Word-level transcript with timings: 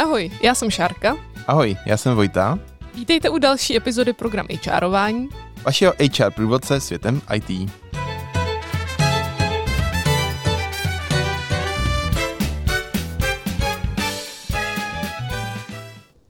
Ahoj, 0.00 0.30
já 0.42 0.54
jsem 0.54 0.70
Šárka. 0.70 1.16
Ahoj, 1.46 1.76
já 1.86 1.96
jsem 1.96 2.14
Vojta. 2.14 2.58
Vítejte 2.94 3.30
u 3.30 3.38
další 3.38 3.76
epizody 3.76 4.12
programu 4.12 4.48
HRování. 4.66 5.28
Vašeho 5.64 5.94
HR 6.00 6.30
průvodce 6.30 6.80
světem 6.80 7.20
IT. 7.34 7.70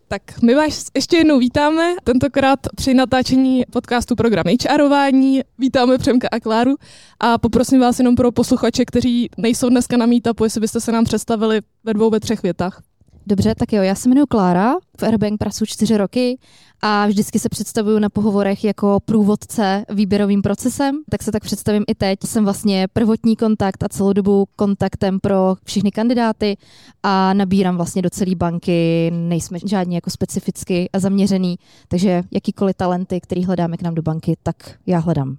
Tak 0.09 0.43
my 0.43 0.55
vás 0.55 0.87
ještě 0.95 1.17
jednou 1.17 1.39
vítáme, 1.39 1.95
tentokrát 2.05 2.61
při 2.77 2.95
natáčení 2.95 3.65
podcastu 3.73 4.17
program 4.17 4.45
HRování. 4.71 5.41
Vítáme 5.59 5.99
Přemka 5.99 6.29
a 6.33 6.41
Kláru 6.41 6.77
a 7.21 7.39
poprosím 7.39 7.81
vás 7.81 7.99
jenom 7.99 8.15
pro 8.15 8.33
posluchače, 8.33 8.85
kteří 8.85 9.31
nejsou 9.37 9.69
dneska 9.69 9.97
na 9.97 10.07
meetupu, 10.07 10.45
jestli 10.45 10.61
byste 10.61 10.81
se 10.81 10.93
nám 10.93 11.05
představili 11.05 11.61
ve 11.85 11.95
dvou, 11.95 12.11
ve 12.11 12.21
třech 12.21 12.43
větách. 12.43 12.83
Dobře, 13.27 13.55
tak 13.55 13.73
jo, 13.73 13.83
já 13.83 13.95
se 13.95 14.09
jmenuji 14.09 14.27
Klára, 14.27 14.75
v 15.01 15.03
Airbank 15.03 15.39
pracuji 15.39 15.67
čtyři 15.67 15.97
roky 15.97 16.39
a 16.83 17.07
vždycky 17.07 17.39
se 17.39 17.49
představuju 17.49 17.99
na 17.99 18.09
pohovorech 18.09 18.65
jako 18.65 18.99
průvodce 19.05 19.85
výběrovým 19.95 20.43
procesem, 20.43 20.99
tak 21.11 21.23
se 21.23 21.33
tak 21.33 21.43
představím 21.43 21.85
i 21.89 21.95
teď. 21.95 22.19
Jsem 22.25 22.45
vlastně 22.45 22.89
prvotní 22.93 23.37
kontakt 23.37 23.83
a 23.83 23.89
celou 23.89 24.13
dobu 24.13 24.47
kontaktem 24.57 25.21
pro 25.21 25.55
všechny 25.65 25.91
kandidáty 25.91 26.57
a 27.03 27.35
nabírám 27.35 27.77
vlastně 27.77 28.03
do 28.03 28.11
celé 28.11 28.35
banky, 28.35 29.11
nejsme 29.15 29.59
žádně 29.67 29.97
jako 29.97 30.11
specificky 30.11 30.91
a 30.93 30.99
zaměřený, 30.99 31.57
takže 31.89 32.23
jakýkoliv 32.33 32.77
talenty, 32.77 33.21
který 33.21 33.45
hledáme 33.45 33.77
k 33.77 33.83
nám 33.83 33.95
do 33.95 34.03
banky, 34.03 34.37
tak 34.43 34.57
já 34.87 34.99
hledám. 34.99 35.37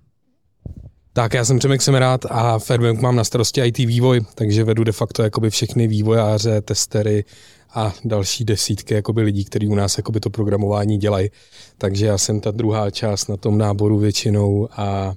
Tak 1.14 1.34
já 1.34 1.46
jsem 1.46 1.60
Přemek 1.60 1.82
Semerát 1.82 2.26
a 2.30 2.60
Fairbank 2.60 3.02
mám 3.02 3.16
na 3.16 3.24
starosti 3.24 3.62
IT 3.62 3.78
vývoj, 3.78 4.22
takže 4.36 4.64
vedu 4.64 4.84
de 4.84 4.92
facto 4.92 5.24
jakoby 5.24 5.50
všechny 5.50 5.88
vývojáře, 5.88 6.62
testery 6.62 7.26
a 7.74 7.94
další 8.06 8.46
desítky 8.46 8.94
jakoby 8.94 9.22
lidí, 9.22 9.46
kteří 9.46 9.68
u 9.68 9.76
nás 9.76 9.98
jakoby 9.98 10.20
to 10.20 10.30
programování 10.30 10.98
dělají. 10.98 11.30
Takže 11.78 12.06
já 12.06 12.18
jsem 12.18 12.40
ta 12.40 12.52
druhá 12.52 12.92
část 12.92 13.28
na 13.28 13.38
tom 13.38 13.58
náboru 13.58 13.98
většinou 13.98 14.68
a 14.72 15.14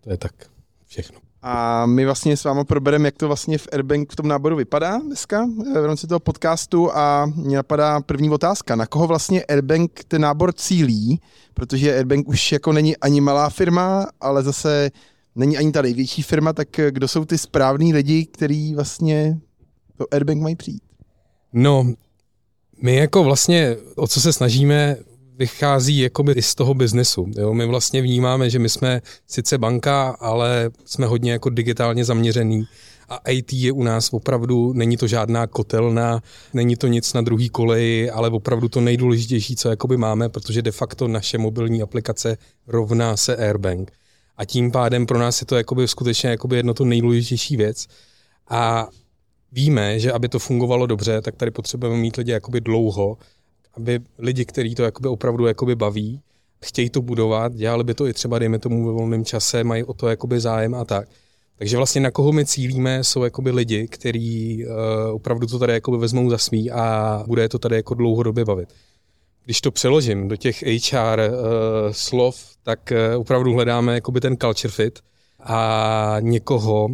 to 0.00 0.10
je 0.10 0.16
tak 0.16 0.32
všechno. 0.86 1.18
A 1.42 1.86
my 1.86 2.04
vlastně 2.04 2.36
s 2.36 2.44
vámi 2.44 2.64
probereme, 2.64 3.08
jak 3.08 3.16
to 3.16 3.26
vlastně 3.26 3.58
v 3.58 3.68
Airbank 3.72 4.12
v 4.12 4.16
tom 4.16 4.28
náboru 4.28 4.56
vypadá 4.56 4.98
dneska 4.98 5.48
eh, 5.76 5.80
v 5.80 5.86
rámci 5.86 6.06
toho 6.06 6.20
podcastu 6.20 6.96
a 6.96 7.26
mě 7.26 7.56
napadá 7.56 8.00
první 8.00 8.30
otázka. 8.30 8.76
Na 8.76 8.86
koho 8.86 9.06
vlastně 9.06 9.44
Airbank 9.44 10.04
ten 10.08 10.22
nábor 10.22 10.52
cílí? 10.52 11.20
Protože 11.54 11.94
Airbank 11.94 12.28
už 12.28 12.52
jako 12.52 12.72
není 12.72 12.96
ani 12.96 13.20
malá 13.20 13.50
firma, 13.50 14.06
ale 14.20 14.42
zase 14.42 14.90
není 15.34 15.58
ani 15.58 15.72
ta 15.72 15.82
největší 15.82 16.22
firma, 16.22 16.52
tak 16.52 16.68
kdo 16.90 17.08
jsou 17.08 17.24
ty 17.24 17.38
správní 17.38 17.94
lidi, 17.94 18.26
kteří 18.26 18.74
vlastně 18.74 19.38
do 19.98 20.06
Airbank 20.10 20.42
mají 20.42 20.56
přijít? 20.56 20.87
No, 21.52 21.92
my 22.82 22.96
jako 22.96 23.24
vlastně, 23.24 23.76
o 23.96 24.08
co 24.08 24.20
se 24.20 24.32
snažíme, 24.32 24.96
vychází 25.38 25.98
jakoby 25.98 26.32
i 26.32 26.42
z 26.42 26.54
toho 26.54 26.74
biznesu. 26.74 27.26
Jo? 27.38 27.54
My 27.54 27.66
vlastně 27.66 28.02
vnímáme, 28.02 28.50
že 28.50 28.58
my 28.58 28.68
jsme 28.68 29.02
sice 29.26 29.58
banka, 29.58 30.16
ale 30.20 30.70
jsme 30.84 31.06
hodně 31.06 31.32
jako 31.32 31.50
digitálně 31.50 32.04
zaměřený 32.04 32.64
a 33.08 33.20
IT 33.30 33.52
je 33.52 33.72
u 33.72 33.82
nás 33.82 34.12
opravdu, 34.12 34.72
není 34.72 34.96
to 34.96 35.06
žádná 35.06 35.46
kotelna, 35.46 36.22
není 36.54 36.76
to 36.76 36.86
nic 36.86 37.12
na 37.12 37.20
druhý 37.20 37.48
koleji, 37.48 38.10
ale 38.10 38.30
opravdu 38.30 38.68
to 38.68 38.80
nejdůležitější, 38.80 39.56
co 39.56 39.68
jakoby 39.68 39.96
máme, 39.96 40.28
protože 40.28 40.62
de 40.62 40.72
facto 40.72 41.08
naše 41.08 41.38
mobilní 41.38 41.82
aplikace 41.82 42.36
rovná 42.66 43.16
se 43.16 43.36
Airbank. 43.36 43.92
A 44.36 44.44
tím 44.44 44.70
pádem 44.70 45.06
pro 45.06 45.18
nás 45.18 45.40
je 45.40 45.46
to 45.46 45.56
jakoby 45.56 45.88
skutečně 45.88 46.30
jakoby 46.30 46.56
jedno 46.56 46.74
to 46.74 46.84
nejdůležitější 46.84 47.56
věc. 47.56 47.86
A 48.48 48.88
víme, 49.52 50.00
že 50.00 50.12
aby 50.12 50.28
to 50.28 50.38
fungovalo 50.38 50.86
dobře, 50.86 51.20
tak 51.20 51.36
tady 51.36 51.50
potřebujeme 51.50 51.96
mít 51.96 52.16
lidi 52.16 52.32
jakoby 52.32 52.60
dlouho, 52.60 53.18
aby 53.74 54.00
lidi, 54.18 54.44
kteří 54.44 54.74
to 54.74 54.82
jakoby 54.82 55.08
opravdu 55.08 55.46
jakoby 55.46 55.76
baví, 55.76 56.20
chtějí 56.64 56.90
to 56.90 57.02
budovat, 57.02 57.54
dělali 57.54 57.84
by 57.84 57.94
to 57.94 58.06
i 58.06 58.12
třeba, 58.12 58.38
dejme 58.38 58.58
tomu, 58.58 58.86
ve 58.86 58.92
volném 58.92 59.24
čase, 59.24 59.64
mají 59.64 59.84
o 59.84 59.92
to 59.92 60.08
jakoby 60.08 60.40
zájem 60.40 60.74
a 60.74 60.84
tak. 60.84 61.08
Takže 61.58 61.76
vlastně 61.76 62.00
na 62.00 62.10
koho 62.10 62.32
my 62.32 62.46
cílíme, 62.46 63.04
jsou 63.04 63.24
jakoby 63.24 63.50
lidi, 63.50 63.88
kteří 63.88 64.64
uh, 64.66 65.14
opravdu 65.14 65.46
to 65.46 65.58
tady 65.58 65.72
jakoby 65.72 65.98
vezmou 65.98 66.30
za 66.30 66.38
svý 66.38 66.70
a 66.70 67.24
bude 67.26 67.48
to 67.48 67.58
tady 67.58 67.76
jako 67.76 67.94
dlouhodobě 67.94 68.44
bavit. 68.44 68.68
Když 69.44 69.60
to 69.60 69.70
přeložím 69.70 70.28
do 70.28 70.36
těch 70.36 70.62
HR 70.62 71.18
uh, 71.18 71.24
eh, 71.24 71.92
slov, 71.92 72.44
tak 72.62 72.92
uh, 73.14 73.20
opravdu 73.20 73.52
hledáme 73.52 73.94
jakoby 73.94 74.20
ten 74.20 74.36
culture 74.36 74.72
fit 74.72 74.98
a 75.40 76.16
někoho, 76.20 76.88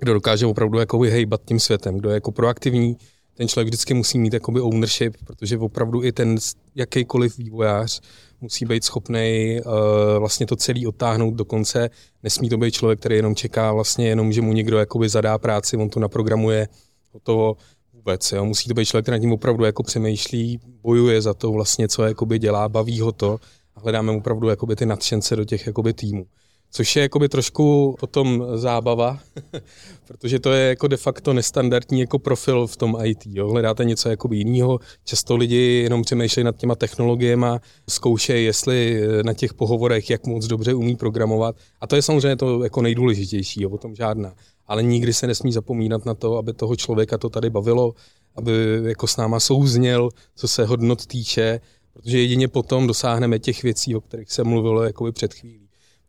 kdo 0.00 0.14
dokáže 0.14 0.46
opravdu 0.46 0.78
jakoby 0.78 1.10
hejbat 1.10 1.40
tím 1.44 1.60
světem, 1.60 1.98
kdo 1.98 2.08
je 2.08 2.14
jako 2.14 2.32
proaktivní, 2.32 2.96
ten 3.34 3.48
člověk 3.48 3.66
vždycky 3.66 3.94
musí 3.94 4.18
mít 4.18 4.32
jakoby 4.32 4.60
ownership, 4.60 5.16
protože 5.26 5.58
opravdu 5.58 6.04
i 6.04 6.12
ten 6.12 6.36
jakýkoliv 6.74 7.38
vývojář 7.38 8.00
musí 8.40 8.64
být 8.64 8.84
schopný 8.84 9.60
uh, 9.66 9.72
vlastně 10.18 10.46
to 10.46 10.56
celý 10.56 10.86
odtáhnout 10.86 11.34
do 11.34 11.44
konce. 11.44 11.90
Nesmí 12.22 12.48
to 12.48 12.56
být 12.56 12.74
člověk, 12.74 12.98
který 12.98 13.16
jenom 13.16 13.34
čeká 13.34 13.72
vlastně 13.72 14.08
jenom, 14.08 14.32
že 14.32 14.42
mu 14.42 14.52
někdo 14.52 14.78
jakoby 14.78 15.08
zadá 15.08 15.38
práci, 15.38 15.76
on 15.76 15.90
to 15.90 16.00
naprogramuje, 16.00 16.68
hotovo 17.12 17.56
vůbec. 17.92 18.32
Jo. 18.32 18.44
Musí 18.44 18.68
to 18.68 18.74
být 18.74 18.84
člověk, 18.84 19.04
který 19.04 19.18
nad 19.18 19.20
tím 19.20 19.32
opravdu 19.32 19.64
jako 19.64 19.82
přemýšlí, 19.82 20.60
bojuje 20.82 21.22
za 21.22 21.34
to 21.34 21.52
vlastně, 21.52 21.88
co 21.88 22.02
jakoby 22.02 22.38
dělá, 22.38 22.68
baví 22.68 23.00
ho 23.00 23.12
to 23.12 23.38
a 23.76 23.80
hledáme 23.80 24.12
opravdu 24.12 24.48
jakoby 24.48 24.76
ty 24.76 24.86
nadšence 24.86 25.36
do 25.36 25.44
těch 25.44 25.66
jakoby 25.66 25.92
týmů 25.92 26.26
což 26.70 26.96
je 26.96 27.02
jakoby 27.02 27.28
trošku 27.28 27.96
potom 28.00 28.46
zábava, 28.54 29.18
protože 30.06 30.38
to 30.38 30.52
je 30.52 30.68
jako 30.68 30.88
de 30.88 30.96
facto 30.96 31.32
nestandardní 31.32 32.00
jako 32.00 32.18
profil 32.18 32.66
v 32.66 32.76
tom 32.76 32.96
IT. 33.04 33.18
Jo. 33.26 33.48
Hledáte 33.50 33.84
něco 33.84 34.08
jakoby 34.08 34.36
jiného, 34.36 34.78
často 35.04 35.36
lidi 35.36 35.80
jenom 35.82 36.02
přemýšlejí 36.02 36.44
nad 36.44 36.56
těma 36.56 36.74
technologiemi, 36.74 37.46
zkoušejí, 37.88 38.44
jestli 38.44 39.02
na 39.24 39.34
těch 39.34 39.54
pohovorech, 39.54 40.10
jak 40.10 40.26
moc 40.26 40.46
dobře 40.46 40.74
umí 40.74 40.96
programovat. 40.96 41.56
A 41.80 41.86
to 41.86 41.96
je 41.96 42.02
samozřejmě 42.02 42.36
to 42.36 42.64
jako 42.64 42.82
nejdůležitější, 42.82 43.62
jo, 43.62 43.70
o 43.70 43.78
tom 43.78 43.94
žádná. 43.94 44.34
Ale 44.66 44.82
nikdy 44.82 45.12
se 45.12 45.26
nesmí 45.26 45.52
zapomínat 45.52 46.06
na 46.06 46.14
to, 46.14 46.36
aby 46.36 46.52
toho 46.52 46.76
člověka 46.76 47.18
to 47.18 47.28
tady 47.28 47.50
bavilo, 47.50 47.94
aby 48.36 48.52
jako 48.84 49.06
s 49.06 49.16
náma 49.16 49.40
souzněl, 49.40 50.08
co 50.34 50.48
se 50.48 50.64
hodnot 50.64 51.06
týče, 51.06 51.60
protože 51.92 52.18
jedině 52.18 52.48
potom 52.48 52.86
dosáhneme 52.86 53.38
těch 53.38 53.62
věcí, 53.62 53.96
o 53.96 54.00
kterých 54.00 54.32
se 54.32 54.44
mluvilo 54.44 54.82
jakoby 54.82 55.12
před 55.12 55.34
chvílí. 55.34 55.59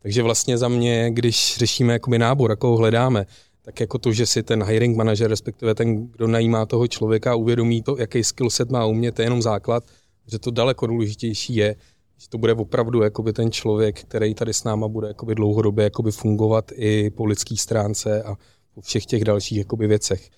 Takže 0.02 0.22
vlastně 0.22 0.58
za 0.58 0.68
mě, 0.68 1.10
když 1.10 1.56
řešíme 1.58 1.92
jakoby 1.92 2.18
nábor, 2.18 2.50
jakou 2.50 2.76
hledáme, 2.76 3.26
tak 3.62 3.80
jako 3.80 3.98
to, 3.98 4.12
že 4.12 4.26
si 4.26 4.42
ten 4.42 4.64
hiring 4.64 4.96
manager, 4.96 5.30
respektive 5.30 5.74
ten, 5.74 6.06
kdo 6.06 6.26
najímá 6.26 6.66
toho 6.66 6.88
člověka, 6.88 7.34
uvědomí 7.34 7.82
to, 7.82 7.96
jaký 7.98 8.24
skill 8.24 8.50
set 8.50 8.70
má 8.70 8.86
umět, 8.86 9.14
to 9.14 9.22
je 9.22 9.26
jenom 9.26 9.42
základ, 9.42 9.84
že 10.26 10.38
to 10.38 10.50
daleko 10.50 10.86
důležitější 10.86 11.54
je, 11.54 11.76
že 12.18 12.28
to 12.28 12.38
bude 12.38 12.54
opravdu 12.54 13.02
jakoby 13.02 13.32
ten 13.32 13.50
člověk, 13.50 14.00
který 14.00 14.34
tady 14.34 14.54
s 14.54 14.64
náma 14.64 14.88
bude 14.88 15.08
jakoby 15.08 15.34
dlouhodobě 15.34 15.84
jakoby 15.84 16.12
fungovat 16.12 16.72
i 16.74 17.10
po 17.10 17.24
lidské 17.24 17.56
stránce 17.56 18.22
a 18.22 18.34
po 18.74 18.80
všech 18.80 19.06
těch 19.06 19.24
dalších 19.24 19.58
jakoby 19.58 19.86
věcech. 19.86 20.30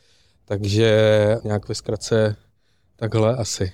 Takže 0.44 0.98
nějak 1.44 1.68
ve 1.68 1.74
zkratce 1.74 2.36
takhle 2.96 3.36
asi. 3.36 3.72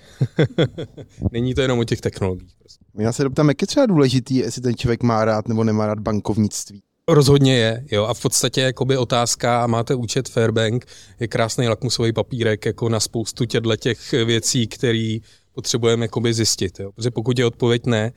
Není 1.31 1.53
to 1.53 1.61
jenom 1.61 1.79
o 1.79 1.83
těch 1.83 2.01
technologiích. 2.01 2.60
Já 2.97 3.13
se 3.13 3.23
doptám, 3.23 3.47
jak 3.47 3.61
je 3.61 3.67
třeba 3.67 3.85
důležitý, 3.85 4.35
jestli 4.35 4.61
ten 4.61 4.75
člověk 4.75 5.03
má 5.03 5.25
rád 5.25 5.47
nebo 5.47 5.63
nemá 5.63 5.87
rád 5.87 5.99
bankovnictví. 5.99 6.81
Rozhodně 7.07 7.57
je, 7.57 7.85
jo. 7.91 8.05
A 8.05 8.13
v 8.13 8.21
podstatě 8.21 8.61
jakoby 8.61 8.97
otázka, 8.97 9.67
máte 9.67 9.95
účet 9.95 10.29
Fairbank, 10.29 10.85
je 11.19 11.27
krásný 11.27 11.67
lakmusový 11.67 12.13
papírek 12.13 12.65
jako 12.65 12.89
na 12.89 12.99
spoustu 12.99 13.45
těchto 13.45 13.75
těch 13.75 14.11
věcí, 14.11 14.67
které 14.67 15.17
potřebujeme 15.53 16.05
jakoby 16.05 16.33
zjistit. 16.33 16.79
Jo. 16.79 16.91
Protože 16.91 17.11
pokud 17.11 17.39
je 17.39 17.45
odpověď 17.45 17.85
ne, 17.85 18.11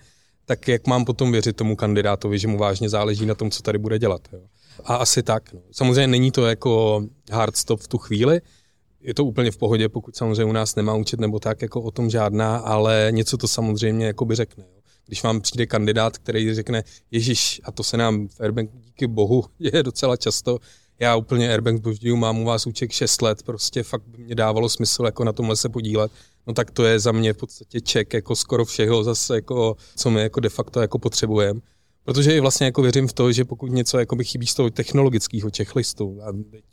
tak 0.44 0.68
jak 0.68 0.86
mám 0.86 1.04
potom 1.04 1.32
věřit 1.32 1.56
tomu 1.56 1.76
kandidátovi, 1.76 2.38
že 2.38 2.48
mu 2.48 2.58
vážně 2.58 2.88
záleží 2.88 3.26
na 3.26 3.34
tom, 3.34 3.50
co 3.50 3.62
tady 3.62 3.78
bude 3.78 3.98
dělat. 3.98 4.28
Jo. 4.32 4.40
A 4.84 4.96
asi 4.96 5.22
tak. 5.22 5.52
No. 5.52 5.60
Samozřejmě 5.72 6.06
není 6.06 6.30
to 6.30 6.46
jako 6.46 7.04
hard 7.32 7.56
stop 7.56 7.80
v 7.80 7.88
tu 7.88 7.98
chvíli, 7.98 8.40
je 9.04 9.14
to 9.14 9.24
úplně 9.24 9.50
v 9.50 9.56
pohodě, 9.56 9.88
pokud 9.88 10.16
samozřejmě 10.16 10.44
u 10.44 10.52
nás 10.52 10.76
nemá 10.76 10.94
účet 10.94 11.20
nebo 11.20 11.38
tak, 11.38 11.62
jako 11.62 11.82
o 11.82 11.90
tom 11.90 12.10
žádná, 12.10 12.56
ale 12.56 13.08
něco 13.10 13.36
to 13.36 13.48
samozřejmě 13.48 14.06
jako 14.06 14.24
by 14.24 14.34
řekne. 14.34 14.64
Jo. 14.74 14.80
Když 15.06 15.22
vám 15.22 15.40
přijde 15.40 15.66
kandidát, 15.66 16.18
který 16.18 16.54
řekne, 16.54 16.84
Ježíš, 17.10 17.60
a 17.64 17.72
to 17.72 17.82
se 17.82 17.96
nám 17.96 18.28
v 18.28 18.40
Airbank 18.40 18.70
díky 18.74 19.06
bohu 19.06 19.44
je 19.58 19.82
docela 19.82 20.16
často, 20.16 20.58
já 20.98 21.16
úplně 21.16 21.50
Airbank 21.50 21.78
zbožňuju, 21.78 22.16
mám 22.16 22.38
u 22.38 22.44
vás 22.44 22.66
účet 22.66 22.92
6 22.92 23.22
let, 23.22 23.42
prostě 23.42 23.82
fakt 23.82 24.02
by 24.06 24.18
mě 24.18 24.34
dávalo 24.34 24.68
smysl 24.68 25.04
jako 25.04 25.24
na 25.24 25.32
tomhle 25.32 25.56
se 25.56 25.68
podílet, 25.68 26.12
no 26.46 26.54
tak 26.54 26.70
to 26.70 26.84
je 26.84 27.00
za 27.00 27.12
mě 27.12 27.32
v 27.32 27.36
podstatě 27.36 27.80
ček 27.80 28.14
jako 28.14 28.36
skoro 28.36 28.64
všeho 28.64 29.04
zase, 29.04 29.34
jako, 29.34 29.76
co 29.96 30.10
my 30.10 30.20
jako 30.20 30.40
de 30.40 30.48
facto 30.48 30.80
jako 30.80 30.98
potřebujeme. 30.98 31.60
Protože 32.04 32.36
i 32.36 32.40
vlastně 32.40 32.66
jako 32.66 32.82
věřím 32.82 33.08
v 33.08 33.12
to, 33.12 33.32
že 33.32 33.44
pokud 33.44 33.66
něco 33.66 33.98
jako 33.98 34.16
by 34.16 34.24
chybí 34.24 34.46
z 34.46 34.54
toho 34.54 34.70
technologického 34.70 35.50
checklistu, 35.56 36.20
a 36.22 36.32
teď 36.50 36.64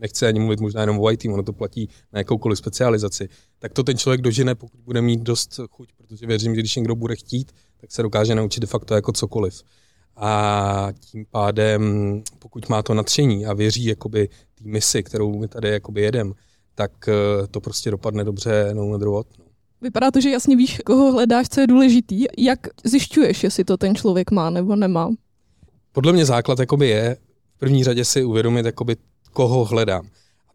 nechci 0.00 0.26
ani 0.26 0.40
mluvit 0.40 0.60
možná 0.60 0.80
jenom 0.80 1.00
o 1.00 1.12
IT, 1.12 1.24
ono 1.24 1.42
to 1.42 1.52
platí 1.52 1.88
na 2.12 2.18
jakoukoliv 2.18 2.58
specializaci, 2.58 3.28
tak 3.58 3.72
to 3.72 3.82
ten 3.82 3.98
člověk 3.98 4.20
dožene, 4.20 4.54
pokud 4.54 4.80
bude 4.80 5.02
mít 5.02 5.20
dost 5.20 5.60
chuť, 5.70 5.88
protože 5.96 6.26
věřím, 6.26 6.54
že 6.54 6.60
když 6.60 6.76
někdo 6.76 6.94
bude 6.94 7.16
chtít, 7.16 7.52
tak 7.80 7.92
se 7.92 8.02
dokáže 8.02 8.34
naučit 8.34 8.60
de 8.60 8.66
facto 8.66 8.94
jako 8.94 9.12
cokoliv. 9.12 9.62
A 10.16 10.88
tím 11.00 11.26
pádem, 11.30 12.22
pokud 12.38 12.68
má 12.68 12.82
to 12.82 12.94
natření 12.94 13.46
a 13.46 13.54
věří 13.54 13.84
jakoby 13.84 14.28
té 14.28 14.64
misi, 14.64 15.02
kterou 15.02 15.38
my 15.38 15.48
tady 15.48 15.68
jakoby 15.68 16.00
jedem, 16.02 16.34
tak 16.74 17.08
eh, 17.08 17.46
to 17.46 17.60
prostě 17.60 17.90
dopadne 17.90 18.24
dobře 18.24 18.70
no 18.74 18.98
what. 18.98 19.26
No. 19.38 19.44
Vypadá 19.80 20.10
to, 20.10 20.20
že 20.20 20.30
jasně 20.30 20.56
víš, 20.56 20.80
koho 20.86 21.12
hledáš, 21.12 21.48
co 21.48 21.60
je 21.60 21.66
důležitý. 21.66 22.24
Jak 22.38 22.58
zjišťuješ, 22.84 23.44
jestli 23.44 23.64
to 23.64 23.76
ten 23.76 23.94
člověk 23.94 24.30
má 24.30 24.50
nebo 24.50 24.76
nemá? 24.76 25.10
Podle 25.92 26.12
mě 26.12 26.24
základ 26.24 26.58
jakoby 26.58 26.88
je 26.88 27.16
v 27.56 27.58
první 27.58 27.84
řadě 27.84 28.04
si 28.04 28.24
uvědomit, 28.24 28.66
jakoby, 28.66 28.96
koho 29.38 29.64
hledám. 29.64 30.08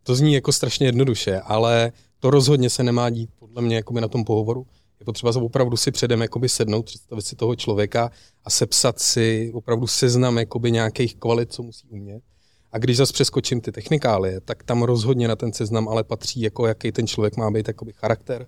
To 0.04 0.16
zní 0.16 0.34
jako 0.34 0.52
strašně 0.52 0.88
jednoduše, 0.88 1.40
ale 1.40 1.92
to 2.20 2.30
rozhodně 2.30 2.70
se 2.70 2.84
nemá 2.84 3.10
dít 3.10 3.30
podle 3.40 3.62
mě 3.62 3.76
jakoby 3.76 4.02
na 4.02 4.08
tom 4.08 4.24
pohovoru. 4.26 4.68
Je 5.00 5.06
potřeba 5.06 5.32
opravdu 5.36 5.78
si 5.78 5.92
předem 5.92 6.22
jakoby 6.22 6.50
sednout, 6.50 6.86
představit 6.86 7.22
si 7.22 7.36
toho 7.36 7.56
člověka 7.56 8.12
a 8.46 8.50
sepsat 8.50 9.00
si 9.00 9.52
opravdu 9.54 9.88
seznam 9.88 10.38
jakoby 10.38 10.72
nějakých 10.72 11.16
kvalit, 11.16 11.54
co 11.54 11.64
musí 11.64 11.88
umět. 11.88 12.24
A 12.72 12.78
když 12.78 12.98
zase 12.98 13.14
přeskočím 13.14 13.62
ty 13.62 13.72
technikálie, 13.72 14.40
tak 14.40 14.64
tam 14.64 14.84
rozhodně 14.84 15.28
na 15.28 15.36
ten 15.36 15.54
seznam 15.54 15.90
ale 15.90 16.04
patří, 16.04 16.42
jako 16.42 16.68
jaký 16.68 16.92
ten 16.92 17.08
člověk 17.08 17.38
má 17.38 17.52
být 17.52 17.68
jakoby 17.68 17.94
charakter, 17.94 18.48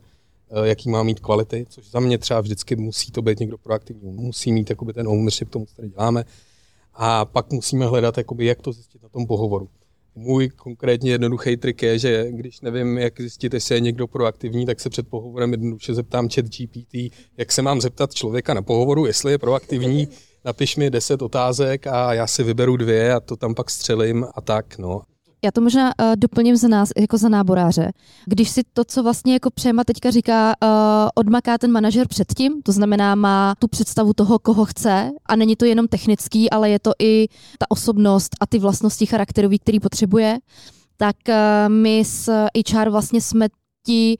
eh, 0.49 0.67
jaký 0.67 0.89
má 0.89 1.03
mít 1.03 1.19
kvality, 1.19 1.65
což 1.69 1.91
za 1.91 1.99
mě 1.99 2.17
třeba 2.17 2.41
vždycky 2.41 2.75
musí 2.75 3.11
to 3.11 3.21
být 3.21 3.39
někdo 3.39 3.57
proaktivní, 3.57 4.11
musí 4.11 4.51
mít 4.51 4.69
jakoby 4.69 4.93
ten 4.93 5.07
ownership 5.07 5.49
tomu, 5.49 5.65
co 5.65 5.75
tady 5.75 5.89
děláme. 5.89 6.25
A 6.93 7.25
pak 7.25 7.51
musíme 7.51 7.85
hledat, 7.85 8.17
jakoby, 8.17 8.45
jak 8.45 8.61
to 8.61 8.71
zjistit 8.71 9.03
na 9.03 9.09
tom 9.09 9.27
pohovoru. 9.27 9.69
Můj 10.15 10.49
konkrétně 10.49 11.11
jednoduchý 11.11 11.57
trik 11.57 11.83
je, 11.83 11.99
že 11.99 12.25
když 12.31 12.61
nevím, 12.61 12.97
jak 12.97 13.21
zjistit, 13.21 13.53
jestli 13.53 13.75
je 13.75 13.79
někdo 13.79 14.07
proaktivní, 14.07 14.65
tak 14.65 14.79
se 14.79 14.89
před 14.89 15.07
pohovorem 15.07 15.51
jednoduše 15.51 15.93
zeptám 15.93 16.29
chat 16.29 16.45
GPT, 16.45 17.13
jak 17.37 17.51
se 17.51 17.61
mám 17.61 17.81
zeptat 17.81 18.13
člověka 18.13 18.53
na 18.53 18.61
pohovoru, 18.61 19.05
jestli 19.05 19.31
je 19.31 19.37
proaktivní, 19.37 20.07
napiš 20.45 20.75
mi 20.75 20.89
deset 20.89 21.21
otázek 21.21 21.87
a 21.87 22.13
já 22.13 22.27
si 22.27 22.43
vyberu 22.43 22.77
dvě 22.77 23.13
a 23.13 23.19
to 23.19 23.35
tam 23.35 23.55
pak 23.55 23.69
střelím 23.69 24.25
a 24.35 24.41
tak, 24.41 24.77
no. 24.77 25.01
Já 25.45 25.51
to 25.51 25.61
možná 25.61 25.85
uh, 25.99 26.15
doplním 26.15 26.55
za 26.55 26.67
nás, 26.67 26.89
jako 26.97 27.17
za 27.17 27.29
náboráře. 27.29 27.91
Když 28.25 28.49
si 28.49 28.61
to, 28.73 28.83
co 28.85 29.03
vlastně 29.03 29.33
jako 29.33 29.49
Přema 29.51 29.83
teďka 29.83 30.11
říká, 30.11 30.53
uh, 30.63 30.69
odmaká 31.15 31.57
ten 31.57 31.71
manažer 31.71 32.07
předtím, 32.07 32.61
to 32.61 32.71
znamená, 32.71 33.15
má 33.15 33.55
tu 33.59 33.67
představu 33.67 34.13
toho, 34.13 34.39
koho 34.39 34.65
chce 34.65 35.11
a 35.25 35.35
není 35.35 35.55
to 35.55 35.65
jenom 35.65 35.87
technický, 35.87 36.49
ale 36.49 36.69
je 36.69 36.79
to 36.79 36.91
i 36.99 37.27
ta 37.57 37.65
osobnost 37.69 38.35
a 38.41 38.45
ty 38.45 38.59
vlastnosti 38.59 39.05
charakterové, 39.05 39.57
který 39.57 39.79
potřebuje, 39.79 40.39
tak 40.97 41.15
uh, 41.29 41.35
my 41.67 42.03
s 42.05 42.47
HR 42.71 42.89
vlastně 42.89 43.21
jsme 43.21 43.47
ti, 43.85 44.17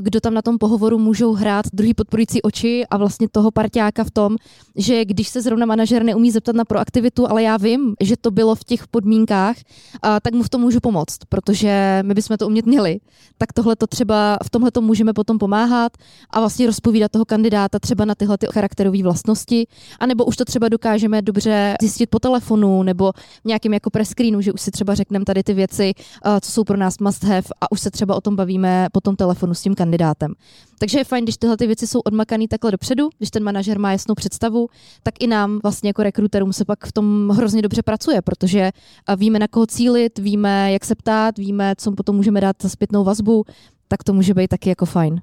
kdo 0.00 0.20
tam 0.20 0.34
na 0.34 0.42
tom 0.42 0.58
pohovoru 0.58 0.98
můžou 0.98 1.32
hrát 1.32 1.66
druhý 1.72 1.94
podporující 1.94 2.42
oči 2.42 2.84
a 2.90 2.96
vlastně 2.96 3.28
toho 3.28 3.50
parťáka 3.50 4.04
v 4.04 4.10
tom, 4.10 4.36
že 4.76 5.04
když 5.04 5.28
se 5.28 5.42
zrovna 5.42 5.66
manažer 5.66 6.02
neumí 6.02 6.30
zeptat 6.30 6.56
na 6.56 6.64
proaktivitu, 6.64 7.30
ale 7.30 7.42
já 7.42 7.56
vím, 7.56 7.94
že 8.00 8.16
to 8.20 8.30
bylo 8.30 8.54
v 8.54 8.64
těch 8.64 8.88
podmínkách, 8.88 9.56
eh, 9.58 10.20
tak 10.22 10.34
mu 10.34 10.42
v 10.42 10.48
tom 10.48 10.60
můžu 10.60 10.80
pomoct, 10.80 11.18
protože 11.28 12.02
my 12.02 12.14
bychom 12.14 12.36
to 12.36 12.46
umět 12.46 12.66
měli. 12.66 13.00
Tak 13.38 13.52
tohle 13.52 13.76
to 13.76 13.86
třeba, 13.86 14.38
v 14.44 14.50
tomhle 14.50 14.70
to 14.70 14.80
můžeme 14.80 15.12
potom 15.12 15.38
pomáhat 15.38 15.92
a 16.30 16.40
vlastně 16.40 16.66
rozpovídat 16.66 17.10
toho 17.10 17.24
kandidáta 17.24 17.78
třeba 17.78 18.04
na 18.04 18.14
tyhle 18.14 18.38
ty 18.38 18.46
charakterové 18.52 19.02
vlastnosti, 19.02 19.66
anebo 20.00 20.24
už 20.24 20.36
to 20.36 20.44
třeba 20.44 20.68
dokážeme 20.68 21.22
dobře 21.22 21.74
zjistit 21.80 22.06
po 22.10 22.18
telefonu 22.18 22.82
nebo 22.82 23.12
nějakým 23.44 23.74
jako 23.74 23.90
press 23.90 24.08
screenu, 24.08 24.40
že 24.40 24.52
už 24.52 24.60
si 24.60 24.70
třeba 24.70 24.94
řekneme 24.94 25.24
tady 25.24 25.42
ty 25.42 25.54
věci, 25.54 25.92
eh, 26.24 26.40
co 26.40 26.50
jsou 26.50 26.64
pro 26.64 26.76
nás 26.76 26.98
must 26.98 27.24
have 27.24 27.48
a 27.60 27.72
už 27.72 27.80
se 27.80 27.90
třeba 27.90 28.14
o 28.14 28.20
tom 28.20 28.36
bavíme 28.36 28.88
po 28.92 29.00
tom 29.00 29.16
telefonu 29.16 29.54
s 29.54 29.63
tím 29.64 29.74
kandidátem. 29.74 30.34
Takže 30.78 30.98
je 30.98 31.04
fajn, 31.04 31.24
když 31.24 31.36
tyhle 31.36 31.56
ty 31.56 31.66
věci 31.66 31.86
jsou 31.86 32.00
odmakané 32.00 32.48
takhle 32.48 32.70
dopředu, 32.70 33.08
když 33.18 33.30
ten 33.30 33.42
manažer 33.42 33.78
má 33.78 33.92
jasnou 33.92 34.14
představu, 34.14 34.68
tak 35.02 35.14
i 35.20 35.26
nám 35.26 35.60
vlastně 35.62 35.88
jako 35.88 36.02
rekruterům 36.02 36.52
se 36.52 36.64
pak 36.64 36.86
v 36.86 36.92
tom 36.92 37.28
hrozně 37.28 37.62
dobře 37.62 37.82
pracuje, 37.82 38.22
protože 38.22 38.70
víme, 39.16 39.38
na 39.38 39.48
koho 39.48 39.66
cílit, 39.66 40.18
víme, 40.18 40.72
jak 40.72 40.84
se 40.84 40.94
ptát, 40.94 41.38
víme, 41.38 41.74
co 41.78 41.92
potom 41.92 42.16
můžeme 42.16 42.40
dát 42.40 42.56
za 42.62 42.68
zpětnou 42.68 43.04
vazbu, 43.04 43.44
tak 43.88 44.04
to 44.04 44.12
může 44.12 44.34
být 44.34 44.48
taky 44.48 44.68
jako 44.68 44.86
fajn. 44.86 45.20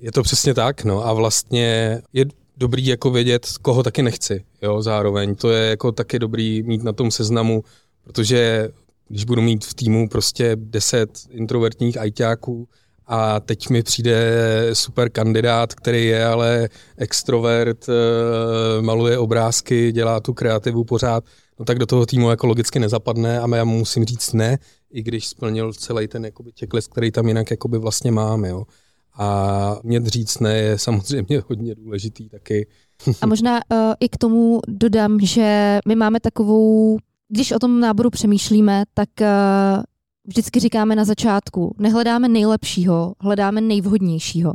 Je 0.00 0.12
to 0.12 0.22
přesně 0.22 0.54
tak, 0.54 0.84
no 0.84 1.06
a 1.06 1.12
vlastně 1.12 1.98
je 2.12 2.24
dobrý 2.56 2.86
jako 2.86 3.10
vědět, 3.10 3.46
koho 3.62 3.82
taky 3.82 4.02
nechci, 4.02 4.44
jo, 4.62 4.82
zároveň. 4.82 5.34
To 5.34 5.50
je 5.50 5.70
jako 5.70 5.92
taky 5.92 6.18
dobrý 6.18 6.62
mít 6.62 6.82
na 6.82 6.92
tom 6.92 7.10
seznamu, 7.10 7.64
protože 8.04 8.68
když 9.08 9.24
budu 9.24 9.42
mít 9.42 9.64
v 9.64 9.74
týmu 9.74 10.08
prostě 10.08 10.56
10 10.56 11.10
introvertních 11.30 11.98
ajťáků, 11.98 12.68
a 13.06 13.40
teď 13.40 13.68
mi 13.68 13.82
přijde 13.82 14.34
super 14.72 15.10
kandidát, 15.10 15.74
který 15.74 16.06
je 16.06 16.26
ale 16.26 16.68
extrovert, 16.96 17.86
eh, 17.88 18.82
maluje 18.82 19.18
obrázky, 19.18 19.92
dělá 19.92 20.20
tu 20.20 20.34
kreativu 20.34 20.84
pořád, 20.84 21.24
no 21.58 21.64
tak 21.64 21.78
do 21.78 21.86
toho 21.86 22.06
týmu 22.06 22.30
jako 22.30 22.46
logicky 22.46 22.78
nezapadne 22.78 23.40
a 23.40 23.56
já 23.56 23.64
mu 23.64 23.78
musím 23.78 24.04
říct 24.04 24.32
ne, 24.32 24.58
i 24.92 25.02
když 25.02 25.28
splnil 25.28 25.72
celý 25.72 26.08
ten 26.08 26.24
jakoby 26.24 26.50
checklist, 26.60 26.92
který 26.92 27.10
tam 27.10 27.28
jinak 27.28 27.50
jakoby 27.50 27.78
vlastně 27.78 28.12
mám, 28.12 28.44
jo. 28.44 28.64
A 29.18 29.76
mě 29.82 30.00
říct 30.04 30.38
ne 30.38 30.54
je 30.54 30.78
samozřejmě 30.78 31.42
hodně 31.48 31.74
důležitý 31.74 32.28
taky. 32.28 32.66
A 33.20 33.26
možná 33.26 33.60
uh, 33.72 33.78
i 34.00 34.08
k 34.08 34.16
tomu 34.16 34.60
dodám, 34.68 35.20
že 35.20 35.78
my 35.88 35.96
máme 35.96 36.20
takovou, 36.20 36.98
když 37.28 37.52
o 37.52 37.58
tom 37.58 37.80
náboru 37.80 38.10
přemýšlíme, 38.10 38.84
tak 38.94 39.08
uh, 39.20 39.26
vždycky 40.24 40.60
říkáme 40.60 40.96
na 40.96 41.04
začátku, 41.04 41.74
nehledáme 41.78 42.28
nejlepšího, 42.28 43.14
hledáme 43.20 43.60
nejvhodnějšího. 43.60 44.54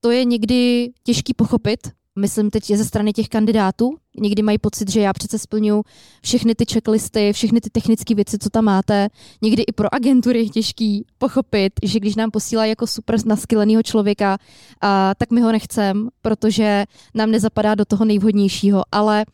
To 0.00 0.10
je 0.10 0.24
někdy 0.24 0.90
těžký 1.02 1.34
pochopit, 1.34 1.80
myslím 2.18 2.50
teď 2.50 2.70
je 2.70 2.76
ze 2.76 2.84
strany 2.84 3.12
těch 3.12 3.28
kandidátů. 3.28 3.96
Někdy 4.20 4.42
mají 4.42 4.58
pocit, 4.58 4.90
že 4.90 5.00
já 5.00 5.12
přece 5.12 5.38
splňu 5.38 5.82
všechny 6.22 6.54
ty 6.54 6.64
checklisty, 6.72 7.32
všechny 7.32 7.60
ty 7.60 7.70
technické 7.70 8.14
věci, 8.14 8.38
co 8.38 8.50
tam 8.50 8.64
máte. 8.64 9.08
Někdy 9.42 9.62
i 9.62 9.72
pro 9.72 9.94
agentury 9.94 10.38
je 10.38 10.48
těžký 10.48 11.06
pochopit, 11.18 11.72
že 11.82 12.00
když 12.00 12.16
nám 12.16 12.30
posílá 12.30 12.66
jako 12.66 12.86
super 12.86 13.26
naskyleného 13.26 13.82
člověka, 13.82 14.38
a, 14.80 15.14
tak 15.14 15.30
my 15.30 15.40
ho 15.40 15.52
nechcem, 15.52 16.08
protože 16.22 16.84
nám 17.14 17.30
nezapadá 17.30 17.74
do 17.74 17.84
toho 17.84 18.04
nejvhodnějšího. 18.04 18.82
Ale 18.92 19.24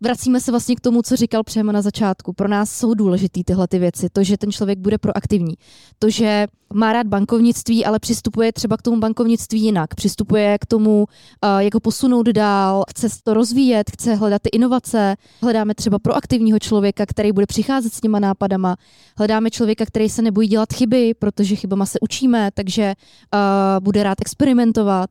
vracíme 0.00 0.40
se 0.40 0.50
vlastně 0.50 0.76
k 0.76 0.80
tomu, 0.80 1.02
co 1.02 1.16
říkal 1.16 1.42
Přema 1.44 1.72
na 1.72 1.82
začátku. 1.82 2.32
Pro 2.32 2.48
nás 2.48 2.70
jsou 2.70 2.94
důležité 2.94 3.40
tyhle 3.44 3.68
ty 3.68 3.78
věci. 3.78 4.08
To, 4.12 4.22
že 4.22 4.38
ten 4.38 4.52
člověk 4.52 4.78
bude 4.78 4.98
proaktivní. 4.98 5.54
To, 5.98 6.10
že 6.10 6.46
má 6.74 6.92
rád 6.92 7.06
bankovnictví, 7.06 7.84
ale 7.84 7.98
přistupuje 7.98 8.52
třeba 8.52 8.76
k 8.76 8.82
tomu 8.82 9.00
bankovnictví 9.00 9.62
jinak. 9.62 9.94
Přistupuje 9.94 10.58
k 10.60 10.66
tomu, 10.66 10.98
uh, 10.98 11.58
jako 11.58 11.80
posunout 11.80 12.26
dál, 12.26 12.84
chce 12.90 13.08
to 13.24 13.34
rozvíjet, 13.34 13.90
chce 13.90 14.14
hledat 14.14 14.42
ty 14.42 14.48
inovace. 14.48 15.16
Hledáme 15.42 15.74
třeba 15.74 15.98
proaktivního 15.98 16.58
člověka, 16.58 17.06
který 17.06 17.32
bude 17.32 17.46
přicházet 17.46 17.94
s 17.94 18.00
těma 18.00 18.18
nápadama. 18.18 18.76
Hledáme 19.18 19.50
člověka, 19.50 19.86
který 19.86 20.08
se 20.08 20.22
nebojí 20.22 20.48
dělat 20.48 20.72
chyby, 20.72 21.14
protože 21.14 21.56
chybama 21.56 21.86
se 21.86 22.00
učíme, 22.00 22.50
takže 22.54 22.94
uh, 23.34 23.84
bude 23.84 24.02
rád 24.02 24.20
experimentovat. 24.20 25.10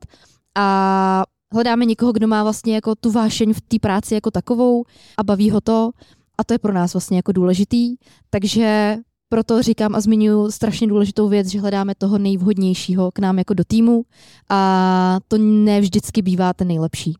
A 0.54 1.24
hledáme 1.52 1.84
někoho, 1.84 2.12
kdo 2.12 2.28
má 2.28 2.42
vlastně 2.42 2.74
jako 2.74 2.94
tu 2.94 3.10
vášeň 3.10 3.52
v 3.52 3.60
té 3.60 3.78
práci 3.78 4.14
jako 4.14 4.30
takovou 4.30 4.84
a 5.16 5.24
baví 5.24 5.50
ho 5.50 5.60
to 5.60 5.90
a 6.38 6.44
to 6.44 6.54
je 6.54 6.58
pro 6.58 6.72
nás 6.72 6.94
vlastně 6.94 7.16
jako 7.16 7.32
důležitý. 7.32 7.96
Takže 8.30 8.96
proto 9.28 9.62
říkám 9.62 9.94
a 9.94 10.00
zmiňuji 10.00 10.50
strašně 10.50 10.86
důležitou 10.86 11.28
věc, 11.28 11.46
že 11.46 11.60
hledáme 11.60 11.94
toho 11.94 12.18
nejvhodnějšího 12.18 13.10
k 13.10 13.18
nám 13.18 13.38
jako 13.38 13.54
do 13.54 13.64
týmu 13.64 14.02
a 14.50 15.18
to 15.28 15.38
ne 15.38 15.80
vždycky 15.80 16.22
bývá 16.22 16.52
ten 16.52 16.68
nejlepší. 16.68 17.14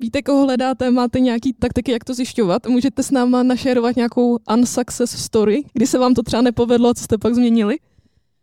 Víte, 0.00 0.22
koho 0.22 0.44
hledáte, 0.44 0.90
máte 0.90 1.20
nějaký 1.20 1.52
taktiky, 1.52 1.92
jak 1.92 2.04
to 2.04 2.14
zjišťovat? 2.14 2.66
Můžete 2.66 3.02
s 3.02 3.10
náma 3.10 3.42
našerovat 3.42 3.96
nějakou 3.96 4.38
unsuccess 4.56 5.24
story, 5.24 5.62
kdy 5.72 5.86
se 5.86 5.98
vám 5.98 6.14
to 6.14 6.22
třeba 6.22 6.42
nepovedlo, 6.42 6.94
co 6.94 7.04
jste 7.04 7.18
pak 7.18 7.34
změnili? 7.34 7.76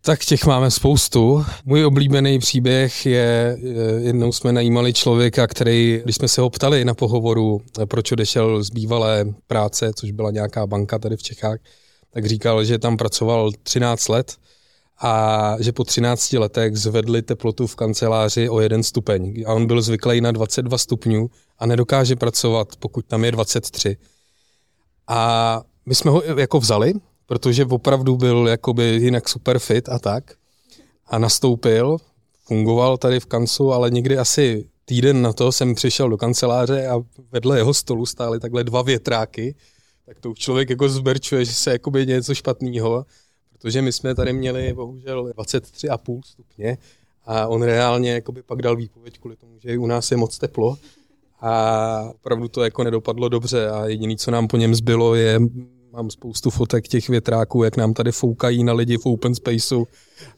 Tak 0.04 0.26
těch 0.26 0.46
máme 0.46 0.72
spoustu. 0.72 1.46
Můj 1.66 1.86
oblíbený 1.86 2.40
příběh 2.40 3.06
je, 3.06 3.58
jednou 3.98 4.32
jsme 4.32 4.52
najímali 4.52 4.94
člověka, 4.94 5.48
který, 5.48 6.02
když 6.04 6.16
jsme 6.16 6.28
se 6.28 6.42
ho 6.42 6.50
ptali 6.50 6.86
na 6.86 6.94
pohovoru, 6.94 7.62
proč 7.86 8.12
odešel 8.12 8.64
z 8.64 8.70
bývalé 8.70 9.26
práce, 9.48 9.92
což 9.96 10.12
byla 10.12 10.32
nějaká 10.32 10.68
banka 10.68 11.00
tady 11.00 11.18
v 11.18 11.24
Čechách, 11.24 11.60
tak 12.14 12.26
říkal, 12.26 12.64
že 12.64 12.80
tam 12.80 12.98
pracoval 12.98 13.52
13 13.64 14.10
let 14.10 14.36
a 15.02 15.56
že 15.60 15.72
po 15.72 15.84
13 15.84 16.34
letech 16.34 16.78
zvedli 16.78 17.22
teplotu 17.22 17.68
v 17.68 17.76
kanceláři 17.76 18.50
o 18.50 18.60
jeden 18.60 18.84
stupeň. 18.84 19.44
A 19.48 19.54
on 19.54 19.66
byl 19.66 19.82
zvyklý 19.82 20.22
na 20.22 20.32
22 20.32 20.78
stupňů 20.78 21.30
a 21.60 21.66
nedokáže 21.66 22.16
pracovat, 22.16 22.68
pokud 22.80 23.06
tam 23.06 23.26
je 23.26 23.32
23. 23.32 23.98
A 25.08 25.62
my 25.86 25.96
jsme 25.96 26.12
ho 26.12 26.24
jako 26.38 26.60
vzali 26.60 26.94
protože 27.32 27.66
opravdu 27.66 28.18
byl 28.18 28.48
jakoby 28.48 28.84
jinak 28.84 29.30
super 29.30 29.60
fit 29.60 29.90
a 29.90 30.00
tak. 30.00 30.34
A 31.08 31.18
nastoupil, 31.18 31.98
fungoval 32.44 32.98
tady 32.98 33.20
v 33.20 33.26
kancu, 33.26 33.72
ale 33.72 33.90
někdy 33.90 34.18
asi 34.18 34.70
týden 34.86 35.22
na 35.22 35.34
to 35.34 35.52
jsem 35.52 35.76
přišel 35.76 36.10
do 36.10 36.18
kanceláře 36.18 36.88
a 36.88 37.00
vedle 37.32 37.58
jeho 37.58 37.74
stolu 37.74 38.06
stály 38.06 38.40
takhle 38.40 38.64
dva 38.64 38.82
větráky, 38.82 39.56
tak 40.06 40.20
to 40.20 40.32
už 40.32 40.38
člověk 40.38 40.70
jako 40.70 40.90
zberčuje, 40.90 41.46
že 41.46 41.54
se 41.54 41.72
jakoby 41.72 42.06
něco 42.06 42.36
špatného, 42.36 43.06
protože 43.52 43.82
my 43.82 43.92
jsme 43.92 44.16
tady 44.16 44.34
měli 44.34 44.74
bohužel 44.74 45.26
23,5 45.26 46.22
stupně 46.26 46.78
a 47.26 47.48
on 47.48 47.64
reálně 47.64 48.12
jakoby 48.12 48.44
pak 48.44 48.62
dal 48.62 48.76
výpověď 48.76 49.20
kvůli 49.20 49.36
tomu, 49.36 49.60
že 49.60 49.78
u 49.78 49.88
nás 49.88 50.12
je 50.12 50.18
moc 50.18 50.38
teplo 50.38 50.78
a 51.42 52.12
opravdu 52.16 52.48
to 52.48 52.64
jako 52.64 52.84
nedopadlo 52.84 53.30
dobře 53.30 53.70
a 53.70 53.86
jediné, 53.86 54.16
co 54.16 54.32
nám 54.32 54.48
po 54.48 54.58
něm 54.58 54.76
zbylo, 54.76 55.16
je 55.16 55.40
mám 55.94 56.10
spoustu 56.10 56.50
fotek 56.50 56.88
těch 56.88 57.10
větráků, 57.10 57.64
jak 57.64 57.78
nám 57.78 57.94
tady 57.94 58.12
foukají 58.12 58.64
na 58.64 58.74
lidi 58.74 58.98
v 58.98 59.06
open 59.06 59.36
spaceu 59.36 59.88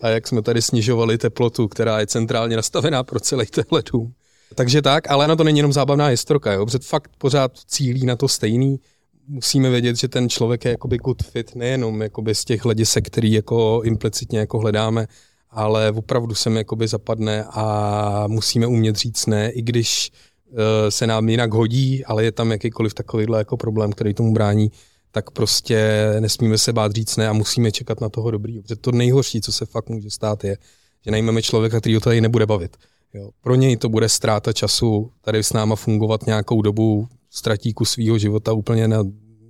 a 0.01 0.09
jak 0.09 0.27
jsme 0.27 0.41
tady 0.41 0.61
snižovali 0.61 1.17
teplotu, 1.17 1.67
která 1.67 1.99
je 1.99 2.07
centrálně 2.07 2.55
nastavená 2.55 3.03
pro 3.03 3.19
celý 3.19 3.45
tenhle 3.45 3.83
dům. 3.91 4.13
Takže 4.55 4.81
tak, 4.81 5.11
ale 5.11 5.27
na 5.27 5.35
to 5.35 5.43
není 5.43 5.59
jenom 5.59 5.73
zábavná 5.73 6.05
historka, 6.05 6.53
jo, 6.53 6.65
protože 6.65 6.79
fakt 6.79 7.11
pořád 7.17 7.51
cílí 7.67 8.05
na 8.05 8.15
to 8.15 8.27
stejný. 8.27 8.79
Musíme 9.27 9.69
vědět, 9.69 9.95
že 9.95 10.07
ten 10.07 10.29
člověk 10.29 10.65
je 10.65 10.71
jakoby 10.71 10.97
good 10.97 11.23
fit 11.23 11.55
nejenom 11.55 12.01
jakoby 12.01 12.35
z 12.35 12.45
těch 12.45 12.65
hledisek, 12.65 13.07
který 13.07 13.31
jako 13.31 13.81
implicitně 13.83 14.39
jako 14.39 14.59
hledáme, 14.59 15.07
ale 15.49 15.91
opravdu 15.91 16.35
se 16.35 16.49
mi 16.49 16.65
zapadne 16.85 17.45
a 17.49 18.27
musíme 18.27 18.67
umět 18.67 18.95
říct 18.95 19.25
ne, 19.25 19.51
i 19.51 19.61
když 19.61 20.11
uh, 20.51 20.57
se 20.89 21.07
nám 21.07 21.29
jinak 21.29 21.53
hodí, 21.53 22.05
ale 22.05 22.23
je 22.23 22.31
tam 22.31 22.51
jakýkoliv 22.51 22.93
takovýhle 22.93 23.37
jako 23.37 23.57
problém, 23.57 23.91
který 23.91 24.13
tomu 24.13 24.33
brání, 24.33 24.71
tak 25.13 25.31
prostě 25.31 26.07
nesmíme 26.19 26.57
se 26.57 26.73
bát 26.73 26.91
říct 26.91 27.17
ne 27.17 27.27
a 27.27 27.33
musíme 27.33 27.71
čekat 27.71 28.01
na 28.01 28.09
toho 28.09 28.31
dobrý. 28.31 28.61
Protože 28.61 28.75
to 28.75 28.91
nejhorší, 28.91 29.41
co 29.41 29.51
se 29.51 29.65
fakt 29.65 29.89
může 29.89 30.09
stát, 30.09 30.43
je, 30.43 30.57
že 31.05 31.11
najmeme 31.11 31.41
člověka, 31.41 31.79
který 31.79 31.97
o 31.97 31.99
tady 31.99 32.21
nebude 32.21 32.45
bavit. 32.45 32.77
Jo. 33.13 33.29
Pro 33.41 33.55
něj 33.55 33.77
to 33.77 33.89
bude 33.89 34.09
ztráta 34.09 34.53
času 34.53 35.11
tady 35.21 35.43
s 35.43 35.53
náma 35.53 35.75
fungovat 35.75 36.25
nějakou 36.25 36.61
dobu, 36.61 37.07
ztratí 37.29 37.73
kus 37.73 37.91
svého 37.91 38.17
života 38.17 38.53
úplně 38.53 38.87
na 38.87 39.03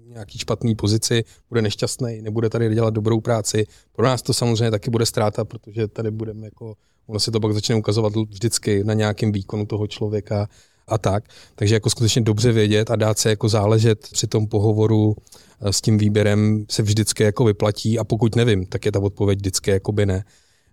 nějaký 0.08 0.40
špatný 0.40 0.76
pozici, 0.76 1.24
bude 1.50 1.62
nešťastný, 1.62 2.22
nebude 2.22 2.50
tady 2.50 2.74
dělat 2.74 2.94
dobrou 2.94 3.20
práci. 3.20 3.66
Pro 3.92 4.06
nás 4.06 4.22
to 4.22 4.34
samozřejmě 4.34 4.72
taky 4.72 4.90
bude 4.90 5.06
ztráta, 5.06 5.46
protože 5.46 5.88
tady 5.88 6.12
budeme 6.12 6.48
jako, 6.48 6.76
ono 7.08 7.20
se 7.20 7.32
to 7.32 7.40
pak 7.40 7.54
začne 7.54 7.76
ukazovat 7.76 8.16
vždycky 8.16 8.84
na 8.84 8.94
nějakém 8.94 9.32
výkonu 9.32 9.66
toho 9.66 9.88
člověka 9.88 10.48
a 10.88 10.98
tak. 10.98 11.24
Takže 11.56 11.76
jako 11.76 11.90
skutečně 11.90 12.22
dobře 12.22 12.52
vědět 12.52 12.92
a 12.92 12.96
dát 12.96 13.20
se 13.20 13.30
jako 13.30 13.50
záležet 13.50 14.08
při 14.12 14.28
tom 14.28 14.48
pohovoru 14.48 15.16
eh, 15.62 15.74
s 15.74 15.82
tím 15.82 15.98
výběrem 15.98 16.66
se 16.70 16.84
vždycky 16.84 17.24
jako 17.24 17.44
vyplatí 17.44 18.00
a 18.00 18.04
pokud 18.04 18.36
nevím, 18.36 18.66
tak 18.66 18.86
je 18.86 18.92
ta 18.92 19.00
odpověď 19.00 19.40
vždycky 19.40 19.72
jako 19.72 19.92
by 19.92 20.06
ne. 20.06 20.24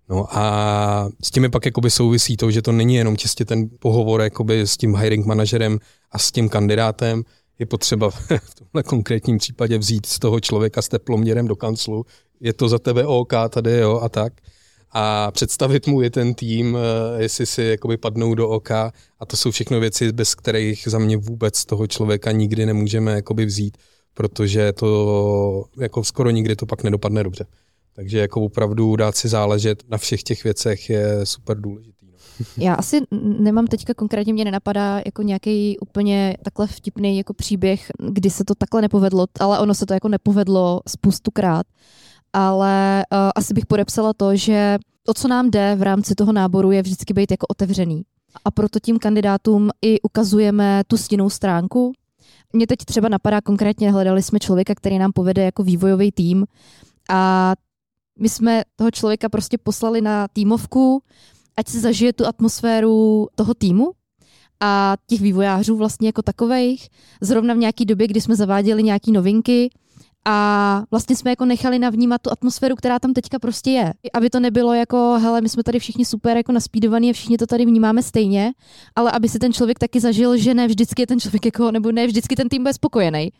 No 0.09 0.38
a 0.38 1.09
s 1.25 1.31
tím 1.31 1.50
pak 1.50 1.64
jakoby 1.64 1.90
souvisí 1.90 2.37
to, 2.37 2.50
že 2.50 2.62
to 2.62 2.73
není 2.73 2.95
jenom 2.95 3.17
čistě 3.17 3.45
ten 3.45 3.69
pohovor 3.79 4.21
jakoby 4.21 4.61
s 4.61 4.76
tím 4.76 4.97
hiring 4.97 5.26
manažerem 5.26 5.79
a 6.11 6.19
s 6.19 6.33
tím 6.33 6.49
kandidátem, 6.49 7.23
je 7.59 7.67
potřeba 7.67 8.11
v 8.11 8.55
tomhle 8.55 8.83
konkrétním 8.83 9.38
případě 9.38 9.79
vzít 9.79 10.07
z 10.07 10.19
toho 10.19 10.40
člověka 10.40 10.83
s 10.83 10.88
teploměrem 10.88 11.47
do 11.47 11.57
kanclu, 11.57 12.05
je 12.40 12.52
to 12.52 12.69
za 12.69 12.79
tebe 12.79 13.07
OK 13.07 13.33
tady, 13.50 13.73
jo, 13.73 14.00
a 14.02 14.09
tak. 14.09 14.33
A 14.92 15.30
představit 15.30 15.87
mu 15.87 16.00
je 16.00 16.11
ten 16.11 16.35
tým, 16.35 16.76
eh, 16.76 17.23
jestli 17.23 17.47
si 17.47 17.62
jakoby 17.62 17.97
padnou 17.97 18.35
do 18.35 18.49
oka 18.49 18.92
a 19.20 19.26
to 19.26 19.37
jsou 19.37 19.50
všechno 19.50 19.80
věci, 19.80 20.12
bez 20.12 20.35
kterých 20.35 20.88
za 20.88 20.99
mě 20.99 21.16
vůbec 21.16 21.64
toho 21.64 21.87
člověka 21.87 22.32
nikdy 22.32 22.66
nemůžeme 22.66 23.12
jakoby 23.12 23.47
vzít, 23.47 23.76
protože 24.14 24.73
to 24.73 25.64
jako 25.78 26.04
skoro 26.04 26.30
nikdy 26.30 26.56
to 26.56 26.66
pak 26.66 26.82
nedopadne 26.82 27.23
dobře. 27.25 27.47
Takže 27.92 28.18
jako 28.18 28.40
opravdu 28.40 28.97
dát 28.97 29.16
si 29.16 29.28
záležet 29.28 29.82
na 29.88 29.99
všech 29.99 30.23
těch 30.23 30.44
věcech 30.44 30.90
je 30.90 31.26
super 31.26 31.61
důležitý. 31.61 32.06
No. 32.06 32.18
Já 32.64 32.75
asi 32.75 33.00
nemám 33.38 33.66
teďka 33.66 33.94
konkrétně, 33.94 34.32
mě 34.32 34.44
nenapadá 34.44 35.02
jako 35.06 35.23
nějaký 35.23 35.78
úplně 35.78 36.37
takhle 36.42 36.66
vtipný 36.66 37.16
jako 37.16 37.35
příběh, 37.35 37.90
kdy 38.11 38.30
se 38.30 38.44
to 38.44 38.54
takhle 38.54 38.82
nepovedlo, 38.82 39.26
ale 39.40 39.59
ono 39.59 39.75
se 39.75 39.87
to 39.87 39.94
jako 39.94 40.09
nepovedlo 40.09 40.80
spoustukrát. 40.88 41.66
Ale 42.33 43.05
uh, 43.13 43.19
asi 43.35 43.55
bych 43.55 43.67
podepsala 43.67 44.13
to, 44.13 44.37
že 44.37 44.79
to, 45.03 45.15
co 45.15 45.29
nám 45.29 45.51
jde 45.51 45.75
v 45.77 45.83
rámci 45.83 46.15
toho 46.15 46.33
náboru, 46.33 46.71
je 46.71 46.83
vždycky 46.83 47.15
být 47.15 47.31
jako 47.31 47.47
otevřený. 47.51 48.03
A 48.45 48.51
proto 48.51 48.79
tím 48.81 48.99
kandidátům 48.99 49.71
i 49.83 50.01
ukazujeme 50.01 50.83
tu 50.87 50.97
stinnou 50.97 51.31
stránku. 51.31 51.93
Mě 52.53 52.67
teď 52.67 52.79
třeba 52.79 53.09
napadá 53.09 53.41
konkrétně, 53.41 53.93
hledali 53.93 54.23
jsme 54.23 54.39
člověka, 54.39 54.75
který 54.75 54.99
nám 54.99 55.13
povede 55.13 55.45
jako 55.45 55.63
vývojový 55.63 56.13
tým 56.13 56.47
a 57.11 57.53
my 58.19 58.29
jsme 58.29 58.63
toho 58.77 58.91
člověka 58.91 59.29
prostě 59.29 59.59
poslali 59.59 60.01
na 60.01 60.29
týmovku, 60.29 61.03
ať 61.57 61.69
si 61.69 61.81
zažije 61.81 62.13
tu 62.13 62.27
atmosféru 62.27 63.29
toho 63.35 63.55
týmu 63.55 63.91
a 64.61 64.97
těch 65.07 65.21
vývojářů 65.21 65.77
vlastně 65.77 66.09
jako 66.09 66.23
takových. 66.23 66.89
Zrovna 67.21 67.55
v 67.55 67.59
nějaký 67.59 67.85
době, 67.85 68.07
kdy 68.07 68.21
jsme 68.21 68.37
zaváděli 68.37 68.83
nějaké 68.83 69.11
novinky, 69.11 69.71
a 70.25 70.83
vlastně 70.91 71.17
jsme 71.17 71.31
jako 71.31 71.45
nechali 71.45 71.79
navnímat 71.79 72.23
tu 72.23 72.33
atmosféru, 72.33 72.77
která 72.77 72.99
tam 72.99 73.12
teďka 73.12 73.39
prostě 73.39 73.71
je. 73.71 73.93
Aby 74.15 74.31
to 74.31 74.41
nebylo 74.41 74.75
jako, 74.75 75.19
hele, 75.23 75.41
my 75.41 75.49
jsme 75.49 75.62
tady 75.62 75.79
všichni 75.79 76.05
super 76.05 76.37
jako 76.37 76.53
naspídovaní 76.53 77.11
a 77.11 77.12
všichni 77.12 77.39
to 77.39 77.47
tady 77.47 77.67
vnímáme 77.67 78.03
stejně, 78.03 78.53
ale 78.97 79.11
aby 79.11 79.29
si 79.29 79.39
ten 79.39 79.53
člověk 79.53 79.79
taky 79.79 80.00
zažil, 80.00 80.37
že 80.37 80.55
ne 80.55 80.67
vždycky 80.67 81.03
je 81.03 81.07
ten 81.07 81.21
člověk 81.21 81.45
jako, 81.45 81.71
nebo 81.71 81.93
ne 81.93 82.07
vždycky 82.07 82.37
ten 82.37 82.49
tým 82.49 82.62
bude 82.62 82.75
spokojený. 82.75 83.33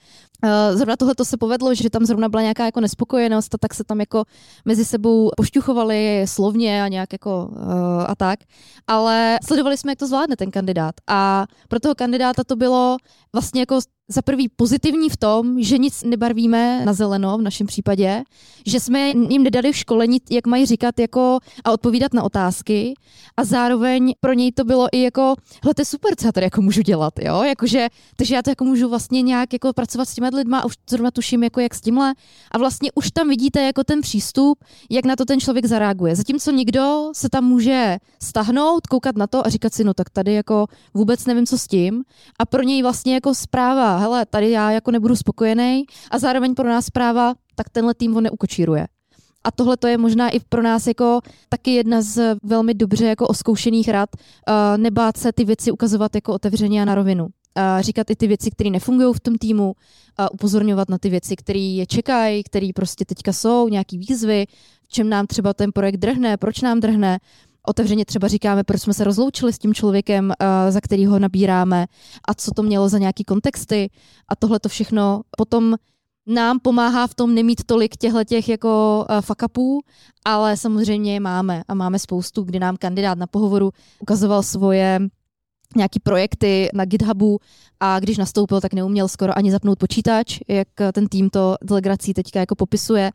Uh, 0.45 0.77
zrovna 0.77 0.97
tohle 0.97 1.15
to 1.15 1.25
se 1.25 1.37
povedlo, 1.37 1.75
že 1.75 1.91
tam 1.91 2.05
zrovna 2.05 2.29
byla 2.29 2.43
nějaká 2.43 2.65
jako 2.65 2.81
nespokojenost 2.81 3.55
a 3.55 3.59
tak 3.59 3.75
se 3.75 3.85
tam 3.85 4.01
jako 4.01 4.25
mezi 4.65 4.85
sebou 4.85 5.31
pošťuchovali 5.37 6.25
slovně 6.29 6.83
a 6.83 6.89
nějak 6.89 7.13
jako 7.13 7.49
uh, 7.53 8.05
a 8.09 8.15
tak. 8.15 8.41
Ale 8.87 9.39
sledovali 9.47 9.77
jsme, 9.77 9.93
jak 9.93 9.99
to 9.99 10.07
zvládne 10.07 10.37
ten 10.37 10.51
kandidát. 10.51 10.95
A 11.07 11.47
pro 11.69 11.81
toho 11.81 11.95
kandidáta 11.95 12.45
to 12.45 12.57
bylo 12.57 12.97
vlastně 13.33 13.61
jako 13.63 13.81
za 14.11 14.23
prvý 14.23 14.49
pozitivní 14.49 15.11
v 15.11 15.17
tom, 15.17 15.63
že 15.63 15.79
nic 15.79 16.03
nebarvíme 16.03 16.85
na 16.85 16.93
zeleno 16.93 17.39
v 17.39 17.43
našem 17.43 17.67
případě, 17.67 18.23
že 18.67 18.81
jsme 18.81 19.09
jim 19.09 19.43
nedali 19.43 19.73
v 19.73 19.77
školení, 19.77 20.19
jak 20.31 20.47
mají 20.47 20.67
říkat 20.67 20.99
jako 20.99 21.39
a 21.65 21.73
odpovídat 21.73 22.15
na 22.15 22.23
otázky. 22.23 22.95
A 23.37 23.45
zároveň 23.45 24.15
pro 24.21 24.33
něj 24.33 24.53
to 24.53 24.65
bylo 24.65 24.89
i 24.93 25.03
jako, 25.03 25.35
hle, 25.65 25.75
to 25.75 25.81
je 25.81 25.85
super, 25.85 26.17
co 26.17 26.27
já 26.27 26.33
tady 26.33 26.47
jako 26.47 26.63
můžu 26.63 26.83
dělat, 26.83 27.15
jo, 27.23 27.43
jakože, 27.43 27.89
takže 28.17 28.35
já 28.35 28.43
to 28.43 28.51
jako 28.51 28.65
můžu 28.65 28.89
vlastně 28.89 29.23
nějak 29.23 29.53
jako 29.53 29.73
pracovat 29.73 30.09
s 30.09 30.15
těmi 30.15 30.29
lidmi 30.35 30.57
a 30.57 30.65
už 30.65 30.75
zrovna 30.91 31.11
tuším, 31.11 31.43
jako 31.43 31.61
jak 31.61 31.75
s 31.75 31.81
tímhle 31.81 32.15
a 32.51 32.59
vlastně 32.59 32.91
už 32.95 33.11
tam 33.11 33.29
vidíte 33.29 33.63
jako 33.63 33.85
ten 33.85 34.01
přístup, 34.01 34.65
jak 34.91 35.05
na 35.05 35.17
to 35.17 35.25
ten 35.25 35.41
člověk 35.41 35.67
zareaguje. 35.67 36.17
Zatímco 36.17 36.51
někdo 36.51 37.11
se 37.13 37.29
tam 37.29 37.45
může 37.45 37.99
stahnout, 38.23 38.87
koukat 38.87 39.17
na 39.17 39.27
to 39.27 39.47
a 39.47 39.51
říkat 39.51 39.75
si, 39.75 39.85
no 39.85 39.95
tak 39.95 40.11
tady 40.11 40.35
jako 40.35 40.67
vůbec 40.95 41.27
nevím, 41.27 41.47
co 41.47 41.59
s 41.59 41.67
tím 41.67 42.03
a 42.39 42.47
pro 42.47 42.63
něj 42.63 42.83
vlastně 42.83 43.15
jako 43.15 43.35
zpráva, 43.35 44.00
hele, 44.01 44.27
tady 44.27 44.51
já 44.51 44.71
jako 44.71 44.91
nebudu 44.91 45.17
spokojený 45.17 45.85
a 46.11 46.19
zároveň 46.19 46.55
pro 46.55 46.69
nás 46.69 46.85
zpráva, 46.85 47.35
tak 47.55 47.69
tenhle 47.69 47.95
tým 47.95 48.13
ho 48.13 48.21
neukočíruje. 48.21 48.87
A 49.45 49.51
tohle 49.51 49.77
to 49.77 49.87
je 49.87 49.99
možná 49.99 50.29
i 50.29 50.41
pro 50.41 50.63
nás 50.63 50.87
jako 50.87 51.21
taky 51.49 51.71
jedna 51.75 52.03
z 52.03 52.37
velmi 52.43 52.75
dobře 52.75 53.07
jako 53.07 53.27
oskoušených 53.27 53.89
rad, 53.89 54.09
uh, 54.17 54.55
nebát 54.77 55.17
se 55.17 55.33
ty 55.33 55.45
věci 55.45 55.71
ukazovat 55.71 56.15
jako 56.15 56.33
otevřeně 56.33 56.83
a 56.83 56.85
na 56.85 56.95
rovinu. 56.95 57.25
Uh, 57.25 57.31
říkat 57.81 58.11
i 58.11 58.17
ty 58.17 58.27
věci, 58.27 58.51
které 58.51 58.71
nefungují 58.71 59.15
v 59.15 59.21
tom 59.21 59.35
týmu, 59.35 59.73
a 60.21 60.33
upozorňovat 60.33 60.89
na 60.89 60.99
ty 60.99 61.09
věci, 61.09 61.37
které 61.37 61.59
je 61.59 61.87
čekají, 61.87 62.43
které 62.43 62.69
prostě 62.75 63.05
teďka 63.05 63.33
jsou, 63.33 63.69
nějaký 63.69 63.99
výzvy, 63.99 64.47
čem 64.89 65.09
nám 65.09 65.27
třeba 65.27 65.55
ten 65.55 65.73
projekt 65.73 65.97
drhne, 65.97 66.37
proč 66.37 66.61
nám 66.61 66.81
drhne 66.81 67.19
otevřeně 67.67 68.05
třeba 68.05 68.29
říkáme, 68.29 68.65
proč 68.65 68.83
jsme 68.83 68.95
se 68.95 69.05
rozloučili 69.05 69.53
s 69.53 69.59
tím 69.59 69.75
člověkem, 69.75 70.27
uh, 70.27 70.47
za 70.71 70.81
kterýho 70.81 71.19
nabíráme 71.19 71.87
a 72.29 72.35
co 72.35 72.51
to 72.51 72.63
mělo 72.63 72.89
za 72.89 72.99
nějaký 72.99 73.25
kontexty 73.25 73.91
a 74.29 74.37
tohle 74.37 74.61
to 74.61 74.69
všechno 74.69 75.21
potom 75.37 75.77
nám 76.27 76.61
pomáhá 76.61 77.07
v 77.07 77.15
tom 77.15 77.35
nemít 77.35 77.65
tolik 77.67 77.97
těchto 77.97 78.25
těch 78.25 78.49
jako 78.49 79.07
fuck 79.21 79.43
upů, 79.43 79.81
ale 80.25 80.57
samozřejmě 80.57 81.21
máme 81.21 81.63
a 81.69 81.75
máme 81.75 81.99
spoustu, 81.99 82.43
kdy 82.43 82.59
nám 82.59 82.77
kandidát 82.77 83.19
na 83.19 83.27
pohovoru 83.27 83.71
ukazoval 84.01 84.43
svoje 84.43 85.01
nějaký 85.77 86.01
projekty 86.01 86.69
na 86.75 86.85
GitHubu 86.85 87.39
a 87.81 88.01
když 88.01 88.19
nastoupil, 88.19 88.61
tak 88.61 88.75
neuměl 88.75 89.09
skoro 89.09 89.39
ani 89.39 89.51
zapnout 89.51 89.79
počítač, 89.79 90.39
jak 90.49 90.69
ten 90.93 91.09
tým 91.09 91.31
to 91.31 91.57
delegací 91.63 92.15
teďka 92.15 92.41
jako 92.41 92.55
popisuje. 92.55 93.11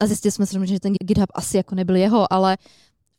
A 0.00 0.06
zjistili 0.06 0.32
jsme, 0.32 0.66
že 0.66 0.80
ten 0.80 0.92
GitHub 0.92 1.30
asi 1.34 1.56
jako 1.56 1.74
nebyl 1.74 1.96
jeho, 1.96 2.32
ale 2.32 2.56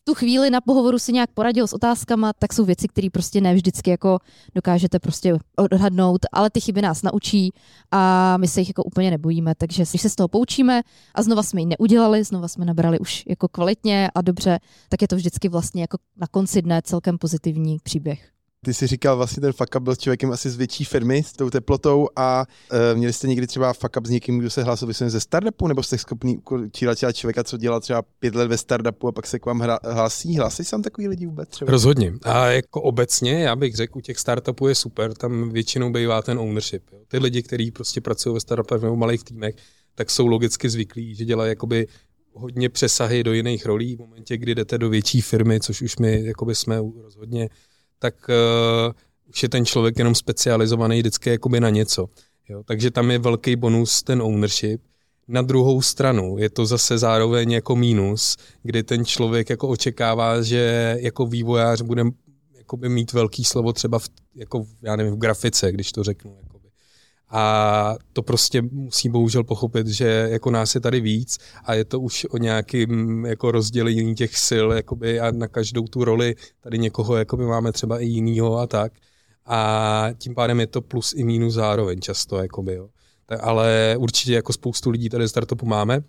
tu 0.03 0.13
chvíli 0.13 0.49
na 0.49 0.61
pohovoru 0.61 0.99
si 0.99 1.13
nějak 1.13 1.29
poradil 1.33 1.67
s 1.67 1.73
otázkama, 1.73 2.33
tak 2.33 2.53
jsou 2.53 2.65
věci, 2.65 2.87
které 2.87 3.07
prostě 3.13 3.41
ne 3.41 3.53
vždycky 3.53 3.89
jako 3.89 4.19
dokážete 4.55 4.99
prostě 4.99 5.35
odhadnout, 5.57 6.25
ale 6.31 6.49
ty 6.49 6.61
chyby 6.61 6.81
nás 6.81 7.03
naučí 7.03 7.53
a 7.91 8.37
my 8.37 8.47
se 8.47 8.61
jich 8.61 8.69
jako 8.69 8.83
úplně 8.83 9.11
nebojíme, 9.11 9.55
takže 9.55 9.83
když 9.91 10.01
se 10.01 10.09
z 10.09 10.15
toho 10.15 10.27
poučíme 10.27 10.81
a 11.15 11.23
znova 11.23 11.43
jsme 11.43 11.61
ji 11.61 11.65
neudělali, 11.65 12.23
znova 12.23 12.47
jsme 12.47 12.65
nabrali 12.65 12.99
už 12.99 13.23
jako 13.27 13.47
kvalitně 13.47 14.09
a 14.15 14.21
dobře, 14.21 14.59
tak 14.89 15.01
je 15.01 15.07
to 15.07 15.15
vždycky 15.15 15.49
vlastně 15.49 15.81
jako 15.81 15.97
na 16.17 16.27
konci 16.27 16.61
dne 16.61 16.81
celkem 16.81 17.17
pozitivní 17.17 17.77
příběh. 17.83 18.40
Ty 18.65 18.73
jsi 18.73 18.87
říkal, 18.87 19.17
vlastně 19.17 19.41
ten 19.41 19.53
fuck 19.53 19.75
up 19.75 19.83
byl 19.83 19.95
člověkem 19.95 20.31
asi 20.31 20.49
z 20.49 20.57
větší 20.57 20.83
firmy 20.83 21.23
s 21.23 21.33
tou 21.33 21.49
teplotou 21.49 22.07
a 22.15 22.45
uh, 22.71 22.97
měli 22.97 23.13
jste 23.13 23.27
někdy 23.27 23.47
třeba 23.47 23.73
fuck 23.73 23.97
up 23.97 24.05
s 24.05 24.09
někým, 24.09 24.39
kdo 24.39 24.49
se 24.49 24.63
hlásil 24.63 24.93
ze 24.93 25.19
startupu, 25.19 25.67
nebo 25.67 25.83
jste 25.83 25.97
schopný 25.97 26.37
učírat 26.65 26.97
člověka, 27.13 27.43
co 27.43 27.57
dělal 27.57 27.79
třeba 27.79 28.01
pět 28.01 28.35
let 28.35 28.47
ve 28.47 28.57
startupu 28.57 29.07
a 29.07 29.11
pak 29.11 29.27
se 29.27 29.39
k 29.39 29.45
vám 29.45 29.59
hra, 29.59 29.79
hlásí? 29.83 30.37
Hlásí 30.37 30.63
se 30.63 30.71
tam 30.71 30.81
takový 30.81 31.07
lidi 31.07 31.25
vůbec 31.25 31.49
třeba? 31.49 31.71
Rozhodně. 31.71 32.13
A 32.23 32.47
jako 32.47 32.81
obecně, 32.81 33.43
já 33.43 33.55
bych 33.55 33.75
řekl, 33.75 33.97
u 33.97 34.01
těch 34.01 34.19
startupů 34.19 34.67
je 34.67 34.75
super, 34.75 35.13
tam 35.13 35.49
většinou 35.49 35.91
bývá 35.91 36.21
ten 36.21 36.39
ownership. 36.39 36.83
Jo. 36.91 36.99
Ty 37.07 37.17
lidi, 37.17 37.43
kteří 37.43 37.71
prostě 37.71 38.01
pracují 38.01 38.33
ve 38.33 38.39
startupech 38.39 38.81
nebo 38.81 38.95
malých 38.95 39.23
týmech, 39.23 39.55
tak 39.95 40.09
jsou 40.09 40.27
logicky 40.27 40.69
zvyklí, 40.69 41.15
že 41.15 41.25
dělají 41.25 41.49
jakoby 41.49 41.87
hodně 42.33 42.69
přesahy 42.69 43.23
do 43.23 43.33
jiných 43.33 43.65
rolí 43.65 43.95
v 43.95 43.99
momentě, 43.99 44.37
kdy 44.37 44.55
jdete 44.55 44.77
do 44.77 44.89
větší 44.89 45.21
firmy, 45.21 45.59
což 45.59 45.81
už 45.81 45.97
my 45.97 46.25
jakoby 46.25 46.55
jsme 46.55 46.81
rozhodně 47.03 47.49
tak 48.01 48.15
uh, 48.29 48.93
už 49.29 49.43
je 49.43 49.49
ten 49.49 49.65
člověk 49.65 49.97
jenom 49.97 50.15
specializovaný 50.15 50.99
vždycky 50.99 51.29
jakoby 51.29 51.59
na 51.59 51.69
něco. 51.69 52.09
Jo? 52.49 52.63
Takže 52.65 52.91
tam 52.91 53.11
je 53.11 53.19
velký 53.19 53.55
bonus 53.55 54.03
ten 54.03 54.21
ownership. 54.21 54.81
Na 55.27 55.41
druhou 55.41 55.81
stranu 55.81 56.37
je 56.37 56.49
to 56.49 56.65
zase 56.65 56.97
zároveň 56.97 57.51
jako 57.51 57.75
mínus, 57.75 58.37
kdy 58.63 58.83
ten 58.83 59.05
člověk 59.05 59.49
jako 59.49 59.67
očekává, 59.67 60.41
že 60.41 60.97
jako 60.99 61.25
vývojář 61.25 61.81
bude 61.81 62.03
jakoby 62.57 62.89
mít 62.89 63.13
velký 63.13 63.43
slovo 63.43 63.73
třeba 63.73 63.99
v, 63.99 64.09
jako, 64.35 64.65
já 64.81 64.95
nevím, 64.95 65.13
v 65.13 65.17
grafice, 65.17 65.71
když 65.71 65.91
to 65.91 66.03
řeknu. 66.03 66.35
Jakoby. 66.41 66.50
A 67.31 67.95
to 68.13 68.21
prostě 68.21 68.61
musí 68.61 69.09
bohužel 69.09 69.43
pochopit, 69.43 69.87
že 69.87 70.27
jako 70.31 70.51
nás 70.51 70.75
je 70.75 70.81
tady 70.81 71.01
víc 71.01 71.37
a 71.65 71.73
je 71.73 71.85
to 71.85 71.99
už 71.99 72.25
o 72.29 72.37
nějakým 72.37 73.25
jako 73.25 73.51
rozdělení 73.51 74.15
těch 74.15 74.37
sil 74.47 74.67
jakoby, 74.71 75.19
a 75.19 75.31
na 75.31 75.47
každou 75.47 75.83
tu 75.87 76.03
roli 76.03 76.35
tady 76.61 76.77
někoho 76.77 77.17
jakoby 77.17 77.45
máme 77.45 77.71
třeba 77.71 77.99
i 77.99 78.05
jinýho 78.05 78.57
a 78.57 78.67
tak. 78.67 78.93
A 79.45 80.09
tím 80.17 80.35
pádem 80.35 80.59
je 80.59 80.67
to 80.67 80.81
plus 80.81 81.13
i 81.13 81.23
mínus 81.23 81.53
zároveň 81.53 81.99
často. 82.01 82.37
Jakoby, 82.37 82.73
jo. 82.73 82.89
Tak, 83.25 83.39
ale 83.43 83.95
určitě 83.97 84.33
jako 84.33 84.53
spoustu 84.53 84.89
lidí 84.89 85.09
tady 85.09 85.29
startupu 85.29 85.65
máme, 85.65 86.01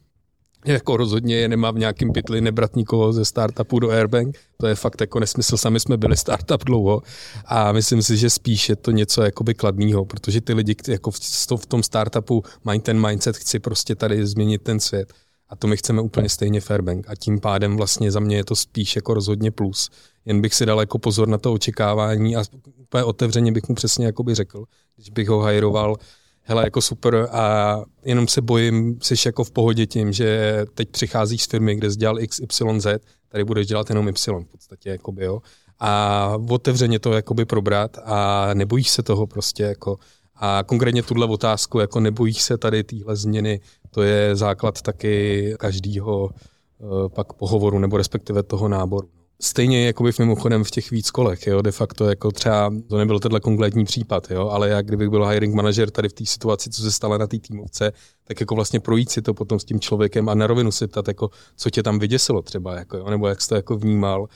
jako 0.64 0.96
rozhodně 0.96 1.36
je 1.36 1.48
nemá 1.48 1.70
v 1.70 1.78
nějakým 1.78 2.12
pytli 2.12 2.40
nebrat 2.40 2.76
nikoho 2.76 3.12
ze 3.12 3.24
startupu 3.24 3.78
do 3.78 3.90
Airbank. 3.90 4.38
To 4.56 4.66
je 4.66 4.74
fakt 4.74 5.00
jako 5.00 5.20
nesmysl. 5.20 5.56
Sami 5.56 5.80
jsme 5.80 5.96
byli 5.96 6.16
startup 6.16 6.64
dlouho 6.64 7.02
a 7.44 7.72
myslím 7.72 8.02
si, 8.02 8.16
že 8.16 8.30
spíš 8.30 8.68
je 8.68 8.76
to 8.76 8.90
něco 8.90 9.22
jakoby 9.22 9.54
kladného, 9.54 10.04
protože 10.04 10.40
ty 10.40 10.54
lidi 10.54 10.76
jako 10.88 11.10
v 11.56 11.66
tom 11.66 11.82
startupu 11.82 12.42
mají 12.64 12.80
ten 12.80 13.06
mindset, 13.06 13.36
chci 13.36 13.58
prostě 13.58 13.94
tady 13.94 14.26
změnit 14.26 14.62
ten 14.62 14.80
svět. 14.80 15.12
A 15.48 15.56
to 15.56 15.66
my 15.66 15.76
chceme 15.76 16.02
úplně 16.02 16.28
stejně 16.28 16.60
Fairbank. 16.60 17.08
A 17.08 17.14
tím 17.16 17.40
pádem 17.40 17.76
vlastně 17.76 18.10
za 18.10 18.20
mě 18.20 18.36
je 18.36 18.44
to 18.44 18.56
spíš 18.56 18.96
jako 18.96 19.14
rozhodně 19.14 19.50
plus. 19.50 19.90
Jen 20.24 20.40
bych 20.40 20.54
si 20.54 20.66
dal 20.66 20.80
jako 20.80 20.98
pozor 20.98 21.28
na 21.28 21.38
to 21.38 21.52
očekávání 21.52 22.36
a 22.36 22.44
úplně 22.76 23.04
otevřeně 23.04 23.52
bych 23.52 23.68
mu 23.68 23.74
přesně 23.74 24.06
jakoby 24.06 24.34
řekl, 24.34 24.64
když 24.96 25.10
bych 25.10 25.28
ho 25.28 25.40
hajroval, 25.40 25.96
hele, 26.42 26.64
jako 26.64 26.80
super 26.80 27.28
a 27.32 27.76
jenom 28.04 28.28
se 28.28 28.40
bojím, 28.40 28.98
jsi 29.02 29.14
jako 29.26 29.44
v 29.44 29.50
pohodě 29.50 29.86
tím, 29.86 30.12
že 30.12 30.60
teď 30.74 30.88
přicházíš 30.88 31.42
z 31.42 31.46
firmy, 31.46 31.76
kde 31.76 31.90
jsi 31.90 31.96
dělal 31.96 32.18
XYZ, 32.28 32.86
tady 33.28 33.44
budeš 33.44 33.66
dělat 33.66 33.88
jenom 33.88 34.08
Y 34.08 34.44
v 34.44 34.50
podstatě, 34.52 34.90
jakoby, 34.90 35.24
jo. 35.24 35.40
A 35.78 36.34
otevřeně 36.48 36.98
to 36.98 37.12
jakoby 37.12 37.44
probrat 37.44 37.98
a 38.04 38.50
nebojíš 38.54 38.90
se 38.90 39.02
toho 39.02 39.26
prostě 39.26 39.62
jako 39.62 39.98
a 40.36 40.62
konkrétně 40.66 41.02
tuhle 41.02 41.26
otázku, 41.26 41.78
jako 41.78 42.00
nebojíš 42.00 42.42
se 42.42 42.58
tady 42.58 42.84
téhle 42.84 43.16
změny, 43.16 43.60
to 43.90 44.02
je 44.02 44.36
základ 44.36 44.82
taky 44.82 45.54
každého 45.58 46.24
uh, 46.24 47.08
pak 47.08 47.32
pohovoru 47.32 47.78
nebo 47.78 47.96
respektive 47.96 48.42
toho 48.42 48.68
náboru. 48.68 49.08
Stejně 49.44 49.86
jako 49.86 50.12
v 50.12 50.18
mimochodem 50.18 50.64
v 50.64 50.70
těch 50.70 50.90
víc 50.90 51.10
kolech, 51.10 51.46
jo, 51.46 51.62
de 51.62 51.72
facto 51.72 52.04
jako 52.04 52.30
třeba, 52.30 52.70
to 52.88 52.98
nebyl 52.98 53.20
tenhle 53.20 53.40
konkrétní 53.40 53.84
případ, 53.84 54.30
jo, 54.30 54.48
ale 54.48 54.68
jak 54.68 54.86
kdybych 54.86 55.08
byl 55.08 55.26
hiring 55.26 55.54
manager 55.54 55.90
tady 55.90 56.08
v 56.08 56.12
té 56.12 56.26
situaci, 56.26 56.70
co 56.70 56.82
se 56.82 56.92
stalo 56.92 57.18
na 57.18 57.26
té 57.26 57.38
týmovce, 57.38 57.92
tak 58.24 58.40
jako 58.40 58.54
vlastně 58.54 58.80
projít 58.80 59.10
si 59.10 59.22
to 59.22 59.34
potom 59.34 59.58
s 59.58 59.64
tím 59.64 59.80
člověkem 59.80 60.28
a 60.28 60.34
na 60.34 60.46
rovinu 60.46 60.72
se 60.72 60.88
ptat, 60.88 61.08
jako, 61.08 61.30
co 61.56 61.70
tě 61.70 61.82
tam 61.82 61.98
vyděsilo 61.98 62.42
třeba, 62.42 62.74
jako, 62.74 62.96
jo, 62.96 63.10
nebo 63.10 63.28
jak 63.28 63.42
jsi 63.42 63.48
to 63.48 63.54
jako 63.54 63.76
vnímal, 63.76 64.22
uh, 64.22 64.28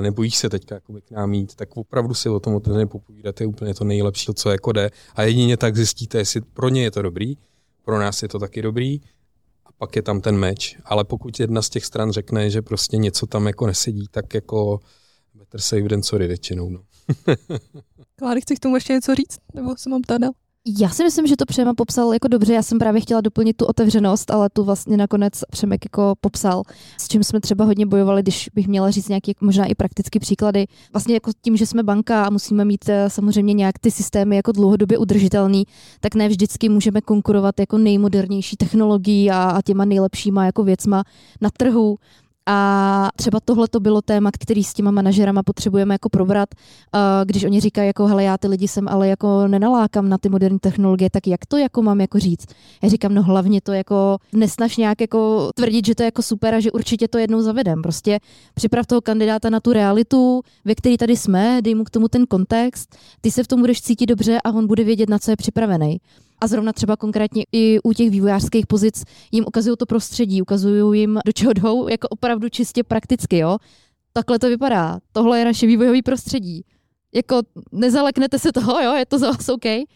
nebojíš 0.00 0.36
se 0.36 0.48
teďka 0.48 0.74
jako 0.74 0.92
k 0.92 1.10
nám 1.10 1.30
mít, 1.30 1.54
tak 1.54 1.76
opravdu 1.76 2.14
si 2.14 2.28
o 2.28 2.40
tom 2.40 2.54
otevřeně 2.54 2.86
popovídat 2.86 3.40
je 3.40 3.46
úplně 3.46 3.74
to 3.74 3.84
nejlepší, 3.84 4.34
co 4.34 4.50
jako 4.50 4.72
jde. 4.72 4.90
A 5.14 5.22
jedině 5.22 5.56
tak 5.56 5.76
zjistíte, 5.76 6.18
jestli 6.18 6.40
pro 6.40 6.68
ně 6.68 6.82
je 6.82 6.90
to 6.90 7.02
dobrý, 7.02 7.36
pro 7.84 7.98
nás 7.98 8.22
je 8.22 8.28
to 8.28 8.38
taky 8.38 8.62
dobrý, 8.62 9.00
pak 9.78 9.96
je 9.96 10.02
tam 10.02 10.20
ten 10.20 10.36
meč. 10.36 10.76
Ale 10.84 11.04
pokud 11.04 11.40
jedna 11.40 11.62
z 11.62 11.68
těch 11.68 11.84
stran 11.84 12.12
řekne, 12.12 12.50
že 12.50 12.62
prostě 12.62 12.96
něco 12.96 13.26
tam 13.26 13.46
jako 13.46 13.66
nesedí, 13.66 14.06
tak 14.10 14.34
jako 14.34 14.80
better 15.34 15.60
safe 15.60 15.88
than 15.88 16.02
sorry 16.02 16.26
většinou. 16.26 16.70
No. 16.70 16.80
Kláry, 18.16 18.40
chceš 18.40 18.58
k 18.58 18.62
tomu 18.62 18.74
ještě 18.74 18.92
něco 18.92 19.14
říct? 19.14 19.38
Nebo 19.54 19.76
se 19.76 19.90
mám 19.90 20.02
ptát 20.02 20.18
já 20.66 20.88
si 20.88 21.04
myslím, 21.04 21.26
že 21.26 21.36
to 21.36 21.46
Přema 21.46 21.74
popsal 21.74 22.12
jako 22.12 22.28
dobře. 22.28 22.54
Já 22.54 22.62
jsem 22.62 22.78
právě 22.78 23.00
chtěla 23.00 23.20
doplnit 23.20 23.56
tu 23.56 23.64
otevřenost, 23.64 24.30
ale 24.30 24.48
tu 24.50 24.64
vlastně 24.64 24.96
nakonec 24.96 25.32
Přemek 25.50 25.84
jako 25.84 26.14
popsal, 26.20 26.62
s 27.00 27.08
čím 27.08 27.24
jsme 27.24 27.40
třeba 27.40 27.64
hodně 27.64 27.86
bojovali, 27.86 28.22
když 28.22 28.50
bych 28.54 28.68
měla 28.68 28.90
říct 28.90 29.08
nějaké 29.08 29.32
možná 29.40 29.64
i 29.64 29.74
praktické 29.74 30.20
příklady. 30.20 30.66
Vlastně 30.92 31.14
jako 31.14 31.30
tím, 31.42 31.56
že 31.56 31.66
jsme 31.66 31.82
banka 31.82 32.24
a 32.24 32.30
musíme 32.30 32.64
mít 32.64 32.88
eh, 32.88 33.10
samozřejmě 33.10 33.54
nějak 33.54 33.78
ty 33.78 33.90
systémy 33.90 34.36
jako 34.36 34.52
dlouhodobě 34.52 34.98
udržitelný, 34.98 35.64
tak 36.00 36.14
ne 36.14 36.28
vždycky 36.28 36.68
můžeme 36.68 37.00
konkurovat 37.00 37.60
jako 37.60 37.78
nejmodernější 37.78 38.56
technologií 38.56 39.30
a, 39.30 39.42
a 39.42 39.62
těma 39.62 39.84
nejlepšíma 39.84 40.44
jako 40.44 40.64
věcma 40.64 41.04
na 41.40 41.50
trhu. 41.56 41.98
A 42.48 43.08
třeba 43.16 43.40
tohle 43.44 43.68
to 43.68 43.80
bylo 43.80 44.02
téma, 44.02 44.30
který 44.40 44.64
s 44.64 44.74
těma 44.74 44.90
manažerama 44.90 45.42
potřebujeme 45.42 45.94
jako 45.94 46.08
probrat, 46.08 46.48
když 47.24 47.44
oni 47.44 47.60
říkají 47.60 47.86
jako 47.86 48.06
hele, 48.06 48.24
já 48.24 48.38
ty 48.38 48.48
lidi 48.48 48.68
jsem 48.68 48.88
ale 48.88 49.08
jako 49.08 49.48
nenalákám 49.48 50.08
na 50.08 50.18
ty 50.18 50.28
moderní 50.28 50.58
technologie, 50.58 51.10
tak 51.10 51.26
jak 51.26 51.46
to 51.46 51.56
jako 51.56 51.82
mám 51.82 52.00
jako 52.00 52.18
říct? 52.18 52.46
Já 52.82 52.88
říkám, 52.88 53.14
no 53.14 53.22
hlavně 53.22 53.60
to 53.60 53.72
jako 53.72 54.18
nesnaž 54.32 54.76
nějak 54.76 55.00
jako 55.00 55.50
tvrdit, 55.54 55.86
že 55.86 55.94
to 55.94 56.02
je 56.02 56.04
jako 56.04 56.22
super 56.22 56.54
a 56.54 56.60
že 56.60 56.72
určitě 56.72 57.08
to 57.08 57.18
jednou 57.18 57.42
zavedem. 57.42 57.82
Prostě 57.82 58.20
připrav 58.54 58.86
toho 58.86 59.00
kandidáta 59.00 59.50
na 59.50 59.60
tu 59.60 59.72
realitu, 59.72 60.42
ve 60.64 60.74
které 60.74 60.96
tady 60.96 61.16
jsme, 61.16 61.62
dej 61.62 61.74
mu 61.74 61.84
k 61.84 61.90
tomu 61.90 62.08
ten 62.08 62.26
kontext, 62.26 62.96
ty 63.20 63.30
se 63.30 63.42
v 63.42 63.46
tom 63.46 63.60
budeš 63.60 63.82
cítit 63.82 64.06
dobře 64.06 64.38
a 64.44 64.52
on 64.52 64.66
bude 64.66 64.84
vědět, 64.84 65.08
na 65.08 65.18
co 65.18 65.30
je 65.30 65.36
připravený. 65.36 65.98
A 66.40 66.46
zrovna 66.46 66.72
třeba 66.72 66.96
konkrétně 66.96 67.44
i 67.52 67.78
u 67.84 67.92
těch 67.92 68.10
vývojářských 68.10 68.66
pozic 68.66 69.04
jim 69.32 69.44
ukazují 69.46 69.76
to 69.76 69.86
prostředí, 69.86 70.42
ukazují 70.42 71.00
jim, 71.00 71.18
do 71.26 71.32
čeho 71.32 71.52
jdou, 71.52 71.88
jako 71.88 72.08
opravdu 72.08 72.48
čistě 72.48 72.82
prakticky, 72.82 73.38
jo. 73.38 73.58
Takhle 74.12 74.38
to 74.38 74.48
vypadá. 74.48 74.98
Tohle 75.12 75.38
je 75.38 75.44
naše 75.44 75.66
vývojové 75.66 76.02
prostředí. 76.02 76.64
Jako 77.14 77.42
nezaleknete 77.72 78.38
se 78.38 78.52
toho, 78.52 78.80
jo, 78.80 78.94
je 78.94 79.06
to 79.06 79.18
za 79.18 79.30
vás 79.30 79.48
OK. 79.48 79.66
A 79.66 79.86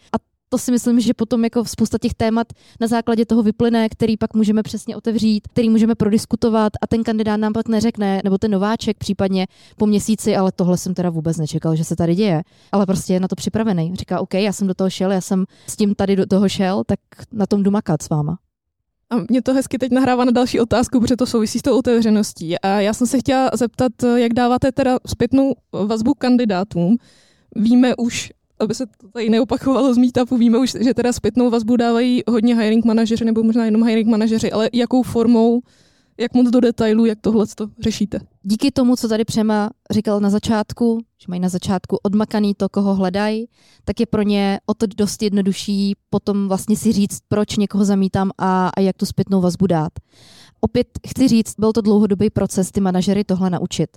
to 0.51 0.57
si 0.57 0.71
myslím, 0.71 0.99
že 0.99 1.13
potom 1.13 1.43
jako 1.43 1.65
spousta 1.65 1.97
těch 1.97 2.13
témat 2.13 2.47
na 2.79 2.87
základě 2.87 3.25
toho 3.25 3.43
vyplyne, 3.43 3.89
který 3.89 4.17
pak 4.17 4.33
můžeme 4.33 4.63
přesně 4.63 4.95
otevřít, 4.95 5.47
který 5.47 5.69
můžeme 5.69 5.95
prodiskutovat 5.95 6.73
a 6.81 6.87
ten 6.87 7.03
kandidát 7.03 7.37
nám 7.37 7.53
pak 7.53 7.67
neřekne, 7.67 8.21
nebo 8.23 8.37
ten 8.37 8.51
nováček 8.51 8.97
případně 8.97 9.47
po 9.77 9.85
měsíci, 9.85 10.35
ale 10.35 10.51
tohle 10.51 10.77
jsem 10.77 10.93
teda 10.93 11.09
vůbec 11.09 11.37
nečekal, 11.37 11.75
že 11.75 11.83
se 11.83 11.95
tady 11.95 12.15
děje. 12.15 12.41
Ale 12.71 12.85
prostě 12.85 13.13
je 13.13 13.19
na 13.19 13.27
to 13.27 13.35
připravený. 13.35 13.95
Říká, 13.95 14.19
OK, 14.19 14.33
já 14.33 14.53
jsem 14.53 14.67
do 14.67 14.73
toho 14.73 14.89
šel, 14.89 15.11
já 15.11 15.21
jsem 15.21 15.45
s 15.67 15.75
tím 15.75 15.95
tady 15.95 16.15
do 16.15 16.25
toho 16.25 16.49
šel, 16.49 16.83
tak 16.85 16.99
na 17.31 17.45
tom 17.45 17.63
jdu 17.63 17.71
makat 17.71 18.01
s 18.01 18.09
váma. 18.09 18.37
A 19.09 19.15
mě 19.29 19.41
to 19.41 19.53
hezky 19.53 19.77
teď 19.77 19.91
nahrává 19.91 20.25
na 20.25 20.31
další 20.31 20.59
otázku, 20.59 20.99
protože 20.99 21.15
to 21.15 21.25
souvisí 21.25 21.59
s 21.59 21.61
tou 21.61 21.77
otevřeností. 21.77 22.59
A 22.59 22.67
já 22.79 22.93
jsem 22.93 23.07
se 23.07 23.19
chtěla 23.19 23.49
zeptat, 23.53 23.91
jak 24.15 24.33
dáváte 24.33 24.71
teda 24.71 24.99
zpětnou 25.07 25.53
vazbu 25.85 26.13
kandidátům. 26.13 26.97
Víme 27.55 27.95
už, 27.95 28.31
aby 28.61 28.75
se 28.75 28.85
to 28.85 29.07
tady 29.13 29.29
neopakovalo 29.29 29.93
z 29.93 29.97
meetupu, 29.97 30.37
víme 30.37 30.57
už, 30.57 30.75
že 30.79 30.93
teda 30.93 31.13
zpětnou 31.13 31.49
vazbu 31.49 31.75
dávají 31.75 32.23
hodně 32.27 32.55
hiring 32.55 32.85
manažeři, 32.85 33.25
nebo 33.25 33.43
možná 33.43 33.65
jenom 33.65 33.83
hiring 33.83 34.07
manažeři, 34.07 34.51
ale 34.51 34.69
jakou 34.73 35.03
formou, 35.03 35.61
jak 36.19 36.33
moc 36.33 36.49
do 36.49 36.59
detailu, 36.59 37.05
jak 37.05 37.17
tohle 37.21 37.45
to 37.55 37.67
řešíte? 37.79 38.19
Díky 38.43 38.71
tomu, 38.71 38.95
co 38.95 39.07
tady 39.07 39.25
Přema 39.25 39.69
říkal 39.91 40.19
na 40.19 40.29
začátku, 40.29 40.99
že 41.21 41.25
mají 41.27 41.41
na 41.41 41.49
začátku 41.49 41.97
odmakaný 42.03 42.53
to, 42.53 42.69
koho 42.69 42.95
hledají, 42.95 43.47
tak 43.85 43.99
je 43.99 44.05
pro 44.05 44.21
ně 44.21 44.59
o 44.65 44.73
to 44.73 44.85
dost 44.97 45.23
jednodušší 45.23 45.95
potom 46.09 46.47
vlastně 46.47 46.77
si 46.77 46.91
říct, 46.91 47.19
proč 47.27 47.57
někoho 47.57 47.85
zamítám 47.85 48.31
a, 48.37 48.69
a 48.77 48.79
jak 48.79 48.97
tu 48.97 49.05
zpětnou 49.05 49.41
vazbu 49.41 49.67
dát. 49.67 49.91
Opět 50.61 50.87
chci 51.07 51.27
říct, 51.27 51.55
byl 51.59 51.73
to 51.73 51.81
dlouhodobý 51.81 52.29
proces 52.29 52.71
ty 52.71 52.81
manažery 52.81 53.23
tohle 53.23 53.49
naučit. 53.49 53.89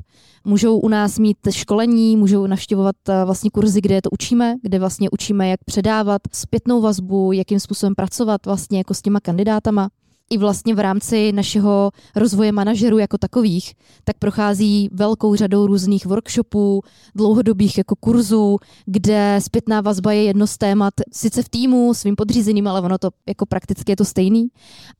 Můžou 0.44 0.78
u 0.78 0.88
nás 0.88 1.18
mít 1.18 1.38
školení, 1.50 2.16
můžou 2.16 2.46
navštěvovat 2.46 2.96
eh, 3.08 3.24
vlastně 3.24 3.50
kurzy, 3.50 3.80
kde 3.80 4.02
to 4.02 4.10
učíme, 4.10 4.54
kde 4.62 4.78
vlastně 4.78 5.10
učíme, 5.10 5.48
jak 5.48 5.64
předávat 5.64 6.22
zpětnou 6.32 6.80
vazbu, 6.80 7.32
jakým 7.32 7.60
způsobem 7.60 7.94
pracovat 7.94 8.46
vlastně 8.46 8.78
jako 8.78 8.94
s 8.94 9.02
těma 9.02 9.20
kandidátama 9.20 9.88
i 10.30 10.38
vlastně 10.38 10.74
v 10.74 10.78
rámci 10.78 11.32
našeho 11.32 11.90
rozvoje 12.16 12.52
manažerů 12.52 12.98
jako 12.98 13.18
takových, 13.18 13.74
tak 14.04 14.18
prochází 14.18 14.88
velkou 14.92 15.36
řadou 15.36 15.66
různých 15.66 16.06
workshopů, 16.06 16.82
dlouhodobých 17.14 17.78
jako 17.78 17.96
kurzů, 17.96 18.58
kde 18.86 19.38
zpětná 19.42 19.80
vazba 19.80 20.12
je 20.12 20.22
jedno 20.22 20.46
z 20.46 20.58
témat, 20.58 20.94
sice 21.12 21.42
v 21.42 21.48
týmu, 21.48 21.94
svým 21.94 22.16
podřízeným, 22.16 22.68
ale 22.68 22.80
ono 22.80 22.98
to 22.98 23.10
jako 23.28 23.46
prakticky 23.46 23.92
je 23.92 23.96
to 23.96 24.04
stejný. 24.04 24.48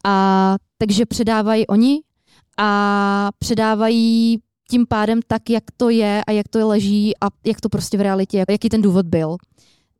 A 0.04 0.56
takže 0.78 1.06
předávají 1.06 1.66
oni 1.66 2.00
a 2.58 3.30
předávají 3.38 4.38
tím 4.70 4.86
pádem 4.86 5.20
tak, 5.26 5.50
jak 5.50 5.64
to 5.76 5.88
je 5.90 6.22
a 6.26 6.30
jak 6.30 6.48
to 6.48 6.68
leží 6.68 7.12
a 7.20 7.26
jak 7.46 7.60
to 7.60 7.68
prostě 7.68 7.98
v 7.98 8.00
realitě, 8.00 8.44
jaký 8.48 8.68
ten 8.68 8.82
důvod 8.82 9.06
byl. 9.06 9.36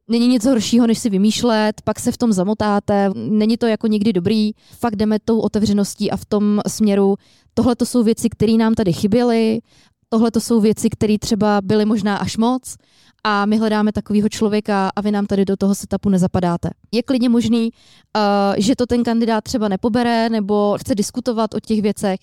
Není 0.09 0.29
nic 0.29 0.45
horšího, 0.45 0.87
než 0.87 0.99
si 0.99 1.11
vymýšlet, 1.11 1.83
pak 1.85 2.01
se 2.01 2.13
v 2.13 2.19
tom 2.19 2.33
zamotáte, 2.33 3.11
není 3.15 3.57
to 3.57 3.67
jako 3.67 3.87
nikdy 3.87 4.13
dobrý, 4.13 4.51
fakt 4.79 4.97
jdeme 4.97 5.19
tou 5.25 5.41
otevřeností 5.41 6.11
a 6.11 6.17
v 6.17 6.25
tom 6.25 6.61
směru, 6.67 7.17
tohle 7.55 7.77
to 7.77 7.87
jsou 7.87 8.03
věci, 8.03 8.29
které 8.29 8.53
nám 8.53 8.75
tady 8.75 8.93
chyběly, 8.93 9.61
tohle 10.09 10.31
to 10.31 10.41
jsou 10.41 10.61
věci, 10.61 10.91
které 10.91 11.19
třeba 11.19 11.61
byly 11.61 11.85
možná 11.85 12.17
až 12.17 12.37
moc, 12.37 12.77
a 13.25 13.47
my 13.47 13.59
hledáme 13.59 13.93
takového 13.93 14.29
člověka 14.29 14.91
a 14.97 15.01
vy 15.01 15.11
nám 15.11 15.27
tady 15.27 15.45
do 15.45 15.57
toho 15.57 15.75
setupu 15.75 16.09
nezapadáte. 16.09 16.71
Je 16.93 17.03
klidně 17.03 17.29
možný, 17.29 17.71
uh, 17.71 18.21
že 18.59 18.77
to 18.77 18.87
ten 18.87 19.05
kandidát 19.05 19.45
třeba 19.45 19.69
nepobere 19.69 20.29
nebo 20.29 20.77
chce 20.81 20.95
diskutovat 20.95 21.55
o 21.55 21.61
těch 21.61 21.83
věcech, 21.83 22.21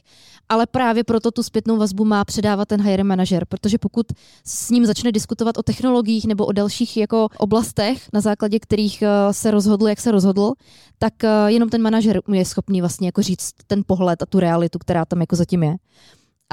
ale 0.50 0.66
právě 0.66 1.04
proto 1.04 1.32
tu 1.32 1.44
zpětnou 1.44 1.78
vazbu 1.78 2.06
má 2.06 2.26
předávat 2.26 2.68
ten 2.68 2.82
hiring 2.82 3.08
manager, 3.08 3.46
protože 3.46 3.78
pokud 3.78 4.06
s 4.46 4.70
ním 4.70 4.86
začne 4.86 5.12
diskutovat 5.12 5.58
o 5.58 5.64
technologiích 5.64 6.26
nebo 6.26 6.46
o 6.46 6.52
dalších 6.52 6.98
jako 6.98 7.28
oblastech, 7.38 8.08
na 8.14 8.22
základě 8.22 8.60
kterých 8.60 9.02
uh, 9.02 9.32
se 9.32 9.52
rozhodl, 9.52 9.88
jak 9.88 10.00
se 10.00 10.12
rozhodl, 10.12 10.52
tak 11.00 11.14
uh, 11.24 11.30
jenom 11.48 11.70
ten 11.70 11.82
manažer 11.82 12.22
je 12.34 12.46
schopný 12.46 12.82
vlastně 12.82 13.08
jako 13.08 13.22
říct 13.22 13.52
ten 13.68 13.84
pohled 13.88 14.22
a 14.22 14.26
tu 14.26 14.40
realitu, 14.40 14.80
která 14.80 15.06
tam 15.06 15.20
jako 15.20 15.36
zatím 15.36 15.64
je. 15.64 15.76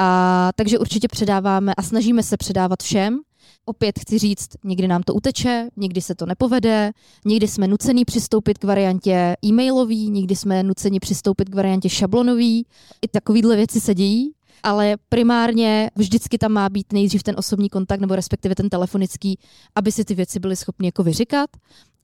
A 0.00 0.50
takže 0.54 0.78
určitě 0.78 1.08
předáváme 1.08 1.74
a 1.74 1.82
snažíme 1.82 2.22
se 2.22 2.36
předávat 2.36 2.82
všem, 2.82 3.20
Opět 3.68 3.98
chci 3.98 4.18
říct, 4.18 4.48
někdy 4.64 4.88
nám 4.88 5.02
to 5.02 5.14
uteče, 5.14 5.68
někdy 5.76 6.00
se 6.00 6.14
to 6.14 6.26
nepovede, 6.26 6.92
někdy 7.24 7.48
jsme 7.48 7.68
nuceni 7.68 8.04
přistoupit 8.04 8.58
k 8.58 8.64
variantě 8.64 9.36
e-mailový, 9.44 10.10
někdy 10.10 10.36
jsme 10.36 10.62
nuceni 10.62 11.00
přistoupit 11.00 11.48
k 11.48 11.54
variantě 11.54 11.88
šablonový. 11.88 12.66
I 13.02 13.08
takovéhle 13.08 13.56
věci 13.56 13.80
se 13.80 13.94
dějí, 13.94 14.32
ale 14.62 14.96
primárně 15.08 15.90
vždycky 15.96 16.38
tam 16.38 16.52
má 16.52 16.68
být 16.68 16.92
nejdřív 16.92 17.22
ten 17.22 17.34
osobní 17.38 17.68
kontakt 17.68 18.00
nebo 18.00 18.16
respektive 18.16 18.54
ten 18.54 18.68
telefonický, 18.68 19.38
aby 19.74 19.92
si 19.92 20.04
ty 20.04 20.14
věci 20.14 20.40
byly 20.40 20.56
schopni 20.56 20.88
jako 20.88 21.02
vyříkat. 21.02 21.50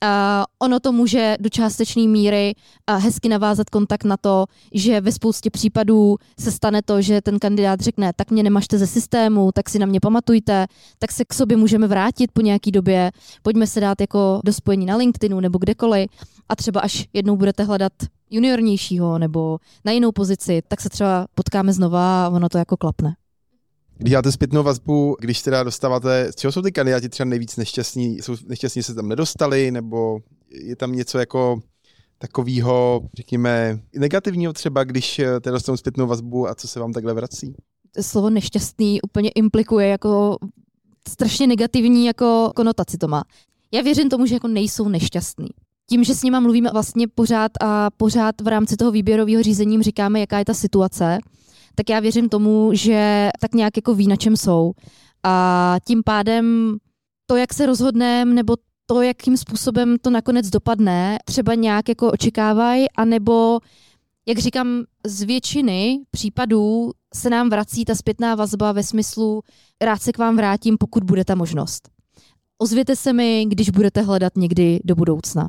Uh, 0.05 0.09
ono 0.59 0.81
to 0.81 0.93
může 0.93 1.37
do 1.41 1.49
částečné 1.49 2.03
míry 2.03 2.55
hezky 2.91 3.29
navázat 3.29 3.71
kontakt 3.71 4.05
na 4.05 4.17
to, 4.17 4.47
že 4.75 5.01
ve 5.01 5.13
spoustě 5.13 5.51
případů 5.51 6.17
se 6.41 6.53
stane 6.53 6.83
to, 6.83 7.03
že 7.03 7.21
ten 7.21 7.39
kandidát 7.39 7.81
řekne, 7.81 8.13
tak 8.17 8.31
mě 8.31 8.43
nemažte 8.43 8.79
ze 8.79 8.87
systému, 8.87 9.53
tak 9.53 9.69
si 9.69 9.79
na 9.79 9.87
mě 9.87 10.01
pamatujte, 10.01 10.67
tak 10.99 11.13
se 11.13 11.25
k 11.25 11.35
sobě 11.35 11.57
můžeme 11.57 11.87
vrátit 11.87 12.33
po 12.33 12.41
nějaký 12.41 12.71
době, 12.73 13.11
pojďme 13.43 13.67
se 13.67 13.81
dát 13.81 14.01
jako 14.01 14.41
do 14.45 14.53
spojení 14.53 14.87
na 14.87 14.97
LinkedInu 14.97 15.41
nebo 15.41 15.59
kdekoliv 15.59 16.11
a 16.49 16.57
třeba 16.57 16.81
až 16.81 17.09
jednou 17.13 17.37
budete 17.37 17.65
hledat 17.65 17.93
juniornějšího 18.31 19.19
nebo 19.19 19.59
na 19.85 19.93
jinou 19.93 20.13
pozici, 20.13 20.63
tak 20.69 20.81
se 20.81 20.89
třeba 20.89 21.27
potkáme 21.35 21.73
znova 21.73 22.27
a 22.27 22.29
ono 22.29 22.49
to 22.49 22.59
jako 22.59 22.77
klapne. 22.77 23.17
Když 23.97 24.11
děláte 24.11 24.33
zpětnou 24.33 24.63
vazbu, 24.63 25.17
když 25.21 25.43
teda 25.43 25.63
dostáváte, 25.63 26.33
z 26.33 26.37
čeho 26.37 26.53
jsou 26.53 26.63
ty 26.63 26.73
kandidáti 26.73 27.09
třeba 27.09 27.29
nejvíc 27.29 27.57
nešťastní? 27.57 28.19
Jsou 28.19 28.37
nešťastní, 28.47 28.83
se 28.83 28.95
tam 28.95 29.09
nedostali, 29.09 29.71
nebo 29.71 30.19
je 30.51 30.77
tam 30.77 30.93
něco 30.93 31.19
jako 31.19 31.61
takového, 32.19 33.01
řekněme, 33.15 33.81
negativního 33.95 34.53
třeba, 34.53 34.85
když 34.85 35.19
eh, 35.19 35.41
teda 35.41 35.55
dostanou 35.55 35.77
zpětnou 35.77 36.07
vazbu 36.07 36.49
a 36.49 36.55
co 36.55 36.69
se 36.69 36.81
vám 36.81 36.93
takhle 36.93 37.15
vrací? 37.15 37.55
Slovo 38.01 38.31
nešťastný 38.31 39.03
úplně 39.03 39.31
implikuje 39.31 39.89
jako 39.89 40.39
strašně 41.09 41.47
negativní 41.47 42.07
jako 42.07 42.53
konotaci 42.57 42.99
to 42.99 43.09
má. 43.09 43.25
Já 43.73 43.83
věřím 43.83 44.09
tomu, 44.09 44.27
že 44.27 44.35
jako 44.35 44.49
nejsou 44.49 44.89
nešťastní. 44.89 45.49
Tím, 45.89 46.05
že 46.05 46.15
s 46.15 46.23
nima 46.23 46.41
mluvíme 46.41 46.71
vlastně 46.73 47.09
pořád 47.09 47.53
a 47.61 47.91
pořád 47.91 48.41
v 48.41 48.49
rámci 48.49 48.77
toho 48.77 48.91
výběrového 48.91 49.43
řízení 49.43 49.83
říkáme, 49.83 50.21
jaká 50.21 50.39
je 50.39 50.45
ta 50.45 50.55
situace, 50.55 51.19
tak 51.75 51.91
já 51.91 52.01
věřím 52.01 52.29
tomu, 52.29 52.71
že 52.73 53.31
tak 53.41 53.55
nějak 53.55 53.77
jako 53.77 53.95
ví, 53.95 54.07
na 54.07 54.17
čem 54.17 54.37
jsou. 54.37 54.73
A 55.23 55.77
tím 55.87 56.03
pádem 56.05 56.77
to, 57.27 57.37
jak 57.37 57.55
se 57.55 57.67
rozhodneme, 57.67 58.35
nebo 58.35 58.57
to, 58.87 59.03
jakým 59.03 59.37
způsobem 59.37 59.97
to 59.99 60.11
nakonec 60.11 60.51
dopadne, 60.51 61.19
třeba 61.25 61.55
nějak 61.55 61.89
jako 61.89 62.13
očekávají, 62.13 62.87
anebo, 62.97 63.59
jak 64.27 64.39
říkám, 64.39 64.85
z 65.07 65.23
většiny 65.23 65.99
případů 66.11 66.91
se 67.15 67.31
nám 67.31 67.51
vrací 67.51 67.85
ta 67.85 67.95
zpětná 67.95 68.35
vazba 68.35 68.73
ve 68.73 68.83
smyslu 68.83 69.43
rád 69.81 70.03
se 70.03 70.13
k 70.13 70.19
vám 70.19 70.37
vrátím, 70.37 70.77
pokud 70.79 71.05
bude 71.05 71.25
ta 71.25 71.35
možnost. 71.35 71.89
Ozvěte 72.59 72.97
se 72.97 73.13
mi, 73.13 73.45
když 73.49 73.71
budete 73.71 74.03
hledat 74.03 74.37
někdy 74.37 74.81
do 74.85 74.95
budoucna. 74.95 75.49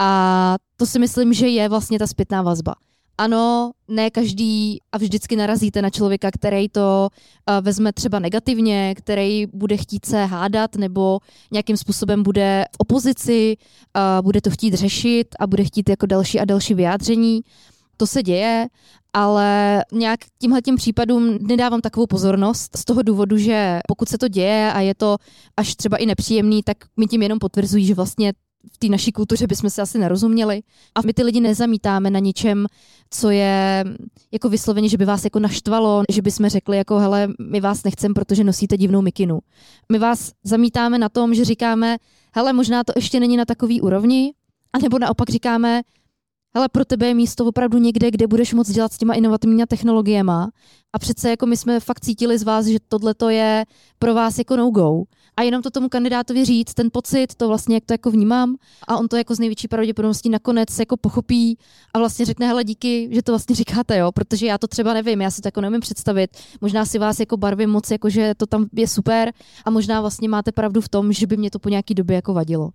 A 0.00 0.56
to 0.76 0.86
si 0.86 0.98
myslím, 0.98 1.32
že 1.32 1.48
je 1.48 1.68
vlastně 1.68 1.98
ta 1.98 2.06
zpětná 2.06 2.42
vazba 2.42 2.74
ano, 3.20 3.70
ne 3.88 4.10
každý 4.10 4.78
a 4.92 4.98
vždycky 4.98 5.36
narazíte 5.36 5.82
na 5.82 5.90
člověka, 5.90 6.30
který 6.30 6.68
to 6.68 7.08
uh, 7.10 7.64
vezme 7.64 7.92
třeba 7.92 8.18
negativně, 8.18 8.94
který 8.94 9.46
bude 9.46 9.76
chtít 9.76 10.06
se 10.06 10.24
hádat 10.24 10.76
nebo 10.76 11.18
nějakým 11.52 11.76
způsobem 11.76 12.22
bude 12.22 12.64
v 12.72 12.76
opozici, 12.78 13.56
uh, 13.56 14.24
bude 14.24 14.40
to 14.40 14.50
chtít 14.50 14.74
řešit 14.74 15.26
a 15.40 15.46
bude 15.46 15.64
chtít 15.64 15.88
jako 15.88 16.06
další 16.06 16.40
a 16.40 16.44
další 16.44 16.74
vyjádření. 16.74 17.40
To 17.96 18.06
se 18.06 18.22
děje, 18.22 18.66
ale 19.12 19.80
nějak 19.92 20.20
tímhle 20.38 20.62
tím 20.62 20.76
případům 20.76 21.38
nedávám 21.40 21.80
takovou 21.80 22.06
pozornost 22.06 22.76
z 22.76 22.84
toho 22.84 23.02
důvodu, 23.02 23.36
že 23.36 23.80
pokud 23.88 24.08
se 24.08 24.18
to 24.18 24.28
děje 24.28 24.72
a 24.72 24.80
je 24.80 24.94
to 24.94 25.16
až 25.56 25.74
třeba 25.74 25.96
i 25.96 26.06
nepříjemný, 26.06 26.62
tak 26.62 26.76
mi 26.96 27.06
tím 27.06 27.22
jenom 27.22 27.38
potvrzují, 27.38 27.86
že 27.86 27.94
vlastně 27.94 28.32
v 28.72 28.78
té 28.78 28.88
naší 28.88 29.12
kultuře 29.12 29.46
bychom 29.46 29.70
se 29.70 29.82
asi 29.82 29.98
nerozuměli. 29.98 30.62
A 30.94 31.00
my 31.06 31.12
ty 31.12 31.22
lidi 31.22 31.40
nezamítáme 31.40 32.10
na 32.10 32.18
ničem, 32.18 32.66
co 33.10 33.30
je 33.30 33.84
jako 34.32 34.48
vysloveně, 34.48 34.88
že 34.88 34.96
by 34.96 35.04
vás 35.04 35.24
jako 35.24 35.38
naštvalo, 35.38 36.02
že 36.10 36.22
bychom 36.22 36.48
řekli 36.48 36.76
jako 36.76 36.98
hele, 36.98 37.28
my 37.50 37.60
vás 37.60 37.84
nechcem, 37.84 38.14
protože 38.14 38.44
nosíte 38.44 38.76
divnou 38.76 39.02
mikinu. 39.02 39.38
My 39.92 39.98
vás 39.98 40.32
zamítáme 40.44 40.98
na 40.98 41.08
tom, 41.08 41.34
že 41.34 41.44
říkáme, 41.44 41.96
hele, 42.34 42.52
možná 42.52 42.84
to 42.84 42.92
ještě 42.96 43.20
není 43.20 43.36
na 43.36 43.44
takový 43.44 43.80
úrovni, 43.80 44.32
anebo 44.72 44.98
naopak 44.98 45.30
říkáme, 45.30 45.82
hele, 46.54 46.68
pro 46.68 46.84
tebe 46.84 47.06
je 47.06 47.14
místo 47.14 47.46
opravdu 47.46 47.78
někde, 47.78 48.10
kde 48.10 48.26
budeš 48.26 48.54
moc 48.54 48.70
dělat 48.70 48.92
s 48.92 48.98
těma 48.98 49.14
inovativními 49.14 49.66
technologiemi. 49.66 50.32
A 50.92 50.98
přece 50.98 51.30
jako 51.30 51.46
my 51.46 51.56
jsme 51.56 51.80
fakt 51.80 52.00
cítili 52.00 52.38
z 52.38 52.42
vás, 52.42 52.66
že 52.66 52.78
tohle 52.88 53.14
je 53.28 53.64
pro 53.98 54.14
vás 54.14 54.38
jako 54.38 54.56
no-go 54.56 55.02
a 55.36 55.42
jenom 55.42 55.62
to 55.62 55.70
tomu 55.70 55.88
kandidátovi 55.88 56.44
říct, 56.44 56.74
ten 56.74 56.88
pocit, 56.92 57.34
to 57.34 57.48
vlastně, 57.48 57.76
jak 57.76 57.84
to 57.84 57.94
jako 57.94 58.10
vnímám 58.10 58.56
a 58.88 58.96
on 58.96 59.08
to 59.08 59.16
jako 59.16 59.34
z 59.34 59.38
největší 59.38 59.68
pravděpodobností 59.68 60.30
nakonec 60.30 60.78
jako 60.78 60.96
pochopí 60.96 61.58
a 61.94 61.98
vlastně 61.98 62.26
řekne, 62.26 62.46
hele 62.46 62.64
díky, 62.64 63.08
že 63.12 63.22
to 63.22 63.32
vlastně 63.32 63.56
říkáte, 63.56 63.98
jo, 63.98 64.12
protože 64.12 64.46
já 64.46 64.58
to 64.58 64.66
třeba 64.66 64.94
nevím, 64.94 65.20
já 65.20 65.30
si 65.30 65.40
to 65.40 65.48
jako 65.48 65.60
neumím 65.60 65.80
představit, 65.80 66.30
možná 66.60 66.84
si 66.84 66.98
vás 66.98 67.20
jako 67.20 67.36
barvím 67.36 67.70
moc, 67.70 67.90
jako 67.90 68.10
že 68.10 68.34
to 68.36 68.46
tam 68.46 68.66
je 68.72 68.88
super 68.88 69.32
a 69.64 69.70
možná 69.70 70.00
vlastně 70.00 70.28
máte 70.28 70.52
pravdu 70.52 70.80
v 70.80 70.88
tom, 70.88 71.12
že 71.12 71.26
by 71.26 71.36
mě 71.36 71.50
to 71.50 71.58
po 71.58 71.68
nějaký 71.68 71.94
době 71.94 72.16
jako 72.16 72.34
vadilo. 72.34 72.70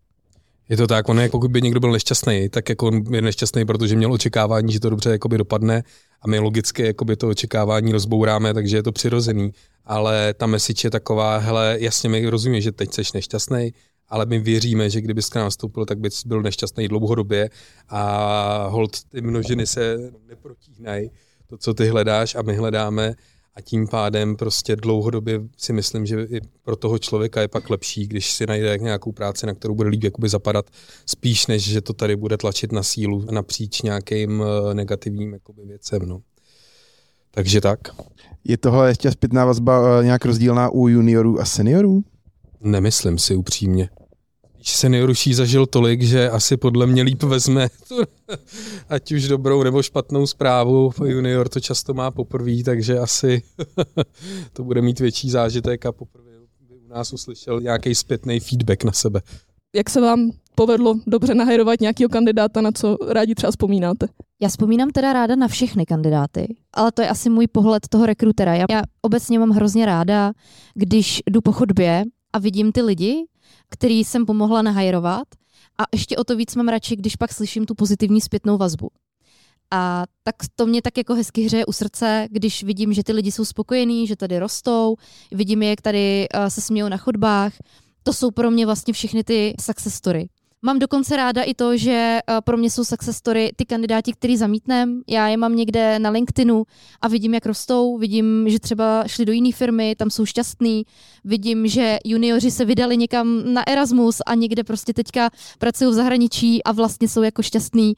Je 0.69 0.77
to 0.77 0.87
tak, 0.87 1.09
on 1.09 1.19
je, 1.19 1.29
pokud 1.29 1.51
by 1.51 1.61
někdo 1.61 1.79
byl 1.79 1.91
nešťastný, 1.91 2.49
tak 2.49 2.69
jako 2.69 2.87
on 2.87 3.03
je 3.11 3.21
nešťastný, 3.21 3.65
protože 3.65 3.95
měl 3.95 4.13
očekávání, 4.13 4.73
že 4.73 4.79
to 4.79 4.89
dobře 4.89 5.19
dopadne 5.37 5.83
a 6.21 6.27
my 6.27 6.39
logicky 6.39 6.93
to 7.17 7.27
očekávání 7.27 7.91
rozbouráme, 7.91 8.53
takže 8.53 8.77
je 8.77 8.83
to 8.83 8.91
přirozený. 8.91 9.51
Ale 9.85 10.33
ta 10.33 10.47
message 10.47 10.87
je 10.87 10.91
taková, 10.91 11.37
hele, 11.37 11.77
jasně 11.79 12.09
mi 12.09 12.29
rozumím, 12.29 12.61
že 12.61 12.71
teď 12.71 12.93
jsi 12.93 13.01
nešťastný, 13.13 13.73
ale 14.07 14.25
my 14.25 14.39
věříme, 14.39 14.89
že 14.89 15.01
kdybys 15.01 15.29
k 15.29 15.35
nám 15.35 15.49
vstoupil, 15.49 15.85
tak 15.85 15.99
bys 15.99 16.25
byl 16.25 16.41
nešťastný 16.41 16.87
dlouhodobě 16.87 17.49
a 17.89 18.67
hold 18.67 19.03
ty 19.03 19.21
množiny 19.21 19.67
se 19.67 20.11
neprotíhnají, 20.27 21.11
to, 21.47 21.57
co 21.57 21.73
ty 21.73 21.87
hledáš 21.87 22.35
a 22.35 22.41
my 22.41 22.55
hledáme 22.55 23.15
a 23.55 23.61
tím 23.61 23.87
pádem 23.87 24.35
prostě 24.35 24.75
dlouhodobě 24.75 25.41
si 25.57 25.73
myslím, 25.73 26.05
že 26.05 26.21
i 26.21 26.41
pro 26.63 26.75
toho 26.75 26.99
člověka 26.99 27.41
je 27.41 27.47
pak 27.47 27.69
lepší, 27.69 28.07
když 28.07 28.31
si 28.31 28.47
najde 28.47 28.77
nějakou 28.77 29.11
práci, 29.11 29.45
na 29.45 29.53
kterou 29.53 29.75
bude 29.75 29.89
líp 29.89 30.03
jakoby 30.03 30.29
zapadat, 30.29 30.69
spíš 31.05 31.47
než, 31.47 31.63
že 31.63 31.81
to 31.81 31.93
tady 31.93 32.15
bude 32.15 32.37
tlačit 32.37 32.71
na 32.71 32.83
sílu 32.83 33.25
napříč 33.31 33.81
nějakým 33.81 34.43
eh, 34.43 34.73
negativním 34.73 35.33
jakoby 35.33 35.65
věcem. 35.65 36.01
No. 36.05 36.21
Takže 37.35 37.61
tak. 37.61 37.79
Je 38.43 38.57
tohle 38.57 38.89
ještě 38.89 39.11
zpětná 39.11 39.45
vazba 39.45 39.99
eh, 39.99 40.03
nějak 40.03 40.25
rozdílná 40.25 40.69
u 40.69 40.87
juniorů 40.87 41.39
a 41.39 41.45
seniorů? 41.45 42.03
Nemyslím 42.61 43.17
si 43.17 43.35
upřímně 43.35 43.89
senior 44.73 45.09
už 45.09 45.27
jí 45.27 45.33
zažil 45.33 45.65
tolik, 45.65 46.01
že 46.01 46.29
asi 46.29 46.57
podle 46.57 46.87
mě 46.87 47.03
líp 47.03 47.23
vezme 47.23 47.69
tu, 47.87 47.95
ať 48.89 49.11
už 49.11 49.27
dobrou 49.27 49.63
nebo 49.63 49.83
špatnou 49.83 50.27
zprávu. 50.27 50.91
Junior 51.05 51.49
to 51.49 51.59
často 51.59 51.93
má 51.93 52.11
poprvé, 52.11 52.63
takže 52.65 52.99
asi 52.99 53.41
to 54.53 54.63
bude 54.63 54.81
mít 54.81 54.99
větší 54.99 55.29
zážitek 55.29 55.85
a 55.85 55.91
poprvé 55.91 56.31
by 56.59 56.75
u 56.75 56.87
nás 56.87 57.13
uslyšel 57.13 57.61
nějaký 57.61 57.95
zpětný 57.95 58.39
feedback 58.39 58.83
na 58.83 58.91
sebe. 58.91 59.21
Jak 59.75 59.89
se 59.89 60.01
vám 60.01 60.31
povedlo 60.55 60.95
dobře 61.07 61.35
nahajrovat 61.35 61.81
nějakého 61.81 62.09
kandidáta, 62.09 62.61
na 62.61 62.71
co 62.71 62.97
rádi 63.09 63.35
třeba 63.35 63.51
vzpomínáte? 63.51 64.07
Já 64.41 64.49
vzpomínám 64.49 64.89
teda 64.89 65.13
ráda 65.13 65.35
na 65.35 65.47
všechny 65.47 65.85
kandidáty, 65.85 66.55
ale 66.73 66.91
to 66.91 67.01
je 67.01 67.09
asi 67.09 67.29
můj 67.29 67.47
pohled 67.47 67.87
toho 67.87 68.05
rekrutera. 68.05 68.55
Já, 68.55 68.65
já 68.69 68.81
obecně 69.01 69.39
mám 69.39 69.49
hrozně 69.49 69.85
ráda, 69.85 70.33
když 70.73 71.21
jdu 71.29 71.41
po 71.41 71.51
chodbě 71.51 72.03
a 72.33 72.39
vidím 72.39 72.71
ty 72.71 72.81
lidi, 72.81 73.25
který 73.69 74.03
jsem 74.03 74.25
pomohla 74.25 74.61
nahajrovat 74.61 75.27
a 75.77 75.83
ještě 75.93 76.17
o 76.17 76.23
to 76.23 76.35
víc 76.35 76.55
mám 76.55 76.67
radši, 76.67 76.95
když 76.95 77.15
pak 77.15 77.33
slyším 77.33 77.65
tu 77.65 77.75
pozitivní 77.75 78.21
zpětnou 78.21 78.57
vazbu. 78.57 78.89
A 79.71 80.03
tak 80.23 80.35
to 80.55 80.65
mě 80.65 80.81
tak 80.81 80.97
jako 80.97 81.13
hezky 81.13 81.41
hřeje 81.41 81.65
u 81.65 81.71
srdce, 81.71 82.27
když 82.31 82.63
vidím, 82.63 82.93
že 82.93 83.03
ty 83.03 83.13
lidi 83.13 83.31
jsou 83.31 83.45
spokojení, 83.45 84.07
že 84.07 84.15
tady 84.15 84.39
rostou, 84.39 84.95
vidím 85.31 85.63
jak 85.63 85.81
tady 85.81 86.27
uh, 86.35 86.45
se 86.45 86.61
smějou 86.61 86.89
na 86.89 86.97
chodbách. 86.97 87.53
To 88.03 88.13
jsou 88.13 88.31
pro 88.31 88.51
mě 88.51 88.65
vlastně 88.65 88.93
všechny 88.93 89.23
ty 89.23 89.53
success 89.61 89.95
story. 89.95 90.27
Mám 90.61 90.79
dokonce 90.79 91.15
ráda 91.15 91.43
i 91.43 91.53
to, 91.53 91.77
že 91.77 91.91
eh, 91.91 92.41
pro 92.41 92.57
mě 92.57 92.69
jsou 92.69 92.83
success 92.83 93.17
story 93.17 93.51
ty 93.55 93.65
kandidáti, 93.65 94.13
který 94.13 94.37
zamítnem. 94.37 95.01
Já 95.07 95.27
je 95.27 95.37
mám 95.37 95.55
někde 95.55 95.99
na 95.99 96.09
LinkedInu 96.09 96.63
a 97.01 97.07
vidím, 97.07 97.33
jak 97.33 97.45
rostou. 97.45 97.97
Vidím, 97.97 98.49
že 98.49 98.59
třeba 98.59 99.03
šli 99.07 99.25
do 99.25 99.31
jiné 99.31 99.51
firmy, 99.51 99.95
tam 99.95 100.09
jsou 100.09 100.25
šťastní. 100.25 100.85
Vidím, 101.23 101.67
že 101.67 101.97
junioři 102.05 102.51
se 102.51 102.65
vydali 102.65 102.97
někam 102.97 103.53
na 103.53 103.67
Erasmus 103.67 104.21
a 104.25 104.35
někde 104.35 104.63
prostě 104.63 104.93
teďka 104.93 105.29
pracují 105.59 105.91
v 105.91 105.93
zahraničí 105.93 106.63
a 106.63 106.71
vlastně 106.71 107.07
jsou 107.07 107.21
jako 107.21 107.41
šťastní. 107.41 107.93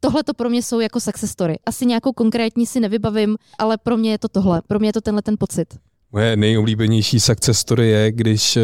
Tohle 0.00 0.22
to 0.22 0.34
pro 0.34 0.50
mě 0.50 0.62
jsou 0.62 0.80
jako 0.80 1.00
success 1.00 1.30
story. 1.30 1.58
Asi 1.66 1.86
nějakou 1.86 2.12
konkrétní 2.12 2.66
si 2.66 2.80
nevybavím, 2.80 3.36
ale 3.58 3.78
pro 3.78 3.96
mě 3.96 4.10
je 4.10 4.18
to 4.18 4.28
tohle. 4.28 4.62
Pro 4.66 4.78
mě 4.78 4.88
je 4.88 4.92
to 4.92 5.00
tenhle 5.00 5.22
ten 5.22 5.36
pocit. 5.38 5.89
Moje 6.12 6.36
nejoblíbenější 6.36 7.20
success 7.20 7.58
story 7.58 7.88
je, 7.88 8.12
když 8.12 8.56
eh, 8.56 8.62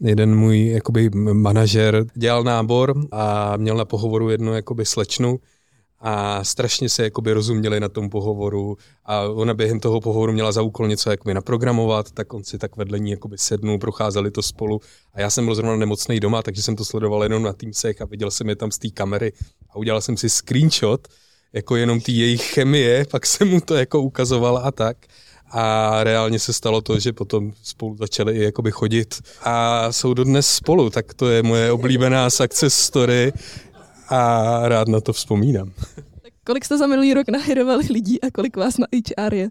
jeden 0.00 0.36
můj 0.36 0.66
jakoby 0.66 1.10
manažer 1.32 2.04
dělal 2.14 2.44
nábor 2.44 2.94
a 3.12 3.56
měl 3.56 3.76
na 3.76 3.84
pohovoru 3.84 4.30
jednu 4.30 4.54
jakoby 4.54 4.84
slečnu 4.84 5.38
a 6.00 6.44
strašně 6.44 6.88
se 6.88 7.02
jakoby 7.02 7.32
rozuměli 7.32 7.80
na 7.80 7.88
tom 7.88 8.10
pohovoru 8.10 8.76
a 9.04 9.22
ona 9.22 9.54
během 9.54 9.80
toho 9.80 10.00
pohovoru 10.00 10.32
měla 10.32 10.52
za 10.52 10.62
úkol 10.62 10.88
něco 10.88 11.10
jakoby 11.10 11.34
naprogramovat, 11.34 12.10
tak 12.10 12.34
on 12.34 12.44
si 12.44 12.58
tak 12.58 12.76
vedle 12.76 12.98
ní 12.98 13.10
jakoby 13.10 13.38
sednul, 13.38 13.78
procházeli 13.78 14.30
to 14.30 14.42
spolu 14.42 14.80
a 15.12 15.20
já 15.20 15.30
jsem 15.30 15.44
byl 15.44 15.54
zrovna 15.54 15.76
nemocný 15.76 16.20
doma, 16.20 16.42
takže 16.42 16.62
jsem 16.62 16.76
to 16.76 16.84
sledoval 16.84 17.22
jenom 17.22 17.42
na 17.42 17.52
Teamsech 17.52 18.00
a 18.02 18.04
viděl 18.04 18.30
jsem 18.30 18.48
je 18.48 18.56
tam 18.56 18.70
z 18.70 18.78
té 18.78 18.90
kamery 18.90 19.32
a 19.70 19.76
udělal 19.76 20.00
jsem 20.00 20.16
si 20.16 20.30
screenshot 20.30 21.08
jako 21.52 21.76
jenom 21.76 22.00
ty 22.00 22.12
jejich 22.12 22.42
chemie, 22.42 23.06
pak 23.10 23.26
jsem 23.26 23.48
mu 23.48 23.60
to 23.60 23.74
jako 23.74 24.00
ukazoval 24.02 24.58
a 24.58 24.72
tak 24.72 24.96
a 25.50 26.04
reálně 26.04 26.38
se 26.38 26.52
stalo 26.52 26.80
to, 26.80 26.98
že 26.98 27.12
potom 27.12 27.52
spolu 27.62 27.96
začali 27.96 28.36
i 28.36 28.42
jakoby 28.42 28.70
chodit 28.70 29.14
a 29.42 29.92
jsou 29.92 30.14
dodnes 30.14 30.46
spolu, 30.46 30.90
tak 30.90 31.14
to 31.14 31.28
je 31.28 31.42
moje 31.42 31.72
oblíbená 31.72 32.30
success 32.30 32.74
story 32.74 33.32
a 34.08 34.60
rád 34.68 34.88
na 34.88 35.00
to 35.00 35.12
vzpomínám. 35.12 35.72
Tak 36.22 36.32
kolik 36.46 36.64
jste 36.64 36.78
za 36.78 36.86
minulý 36.86 37.14
rok 37.14 37.28
nahirovali 37.28 37.86
lidí 37.90 38.20
a 38.20 38.30
kolik 38.30 38.56
vás 38.56 38.78
na 38.78 38.86
HR 38.92 39.34
je? 39.34 39.48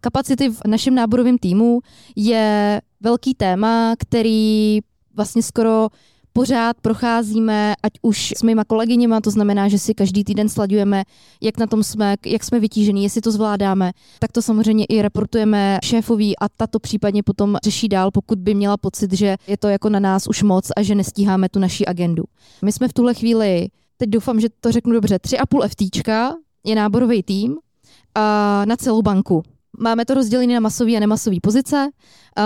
Kapacity 0.00 0.48
v 0.48 0.60
našem 0.66 0.94
náborovém 0.94 1.38
týmu 1.38 1.80
je 2.16 2.80
velký 3.00 3.34
téma, 3.34 3.94
který 3.98 4.80
vlastně 5.16 5.42
skoro 5.42 5.88
pořád 6.36 6.76
procházíme, 6.82 7.74
ať 7.82 7.92
už 8.02 8.34
s 8.36 8.42
mýma 8.42 8.64
kolegyněma, 8.64 9.20
to 9.20 9.30
znamená, 9.30 9.68
že 9.68 9.78
si 9.78 9.94
každý 9.94 10.24
týden 10.24 10.48
sladujeme, 10.48 11.04
jak 11.40 11.58
na 11.58 11.66
tom 11.66 11.82
jsme, 11.82 12.16
jak 12.26 12.44
jsme 12.44 12.60
vytížení, 12.60 13.02
jestli 13.02 13.20
to 13.20 13.32
zvládáme, 13.32 13.92
tak 14.18 14.32
to 14.32 14.42
samozřejmě 14.42 14.84
i 14.84 15.02
reportujeme 15.02 15.78
šéfoví 15.84 16.38
a 16.38 16.48
tato 16.48 16.78
případně 16.78 17.22
potom 17.22 17.56
řeší 17.64 17.88
dál, 17.88 18.10
pokud 18.10 18.38
by 18.38 18.54
měla 18.54 18.76
pocit, 18.76 19.12
že 19.12 19.36
je 19.46 19.56
to 19.56 19.68
jako 19.68 19.88
na 19.88 20.00
nás 20.00 20.26
už 20.26 20.42
moc 20.42 20.70
a 20.76 20.82
že 20.82 20.94
nestíháme 20.94 21.48
tu 21.48 21.58
naši 21.58 21.86
agendu. 21.86 22.24
My 22.64 22.72
jsme 22.72 22.88
v 22.88 22.92
tuhle 22.92 23.14
chvíli, 23.14 23.68
teď 23.96 24.08
doufám, 24.10 24.40
že 24.40 24.48
to 24.60 24.72
řeknu 24.72 24.92
dobře, 24.92 25.16
3,5 25.16 25.68
FTčka 25.68 26.34
je 26.64 26.74
náborový 26.74 27.22
tým 27.22 27.56
a 28.14 28.64
na 28.64 28.76
celou 28.76 29.02
banku. 29.02 29.42
Máme 29.78 30.04
to 30.04 30.14
rozdělené 30.14 30.54
na 30.54 30.60
masové 30.60 30.96
a 30.96 31.00
nemasové 31.00 31.36
pozice. 31.42 31.88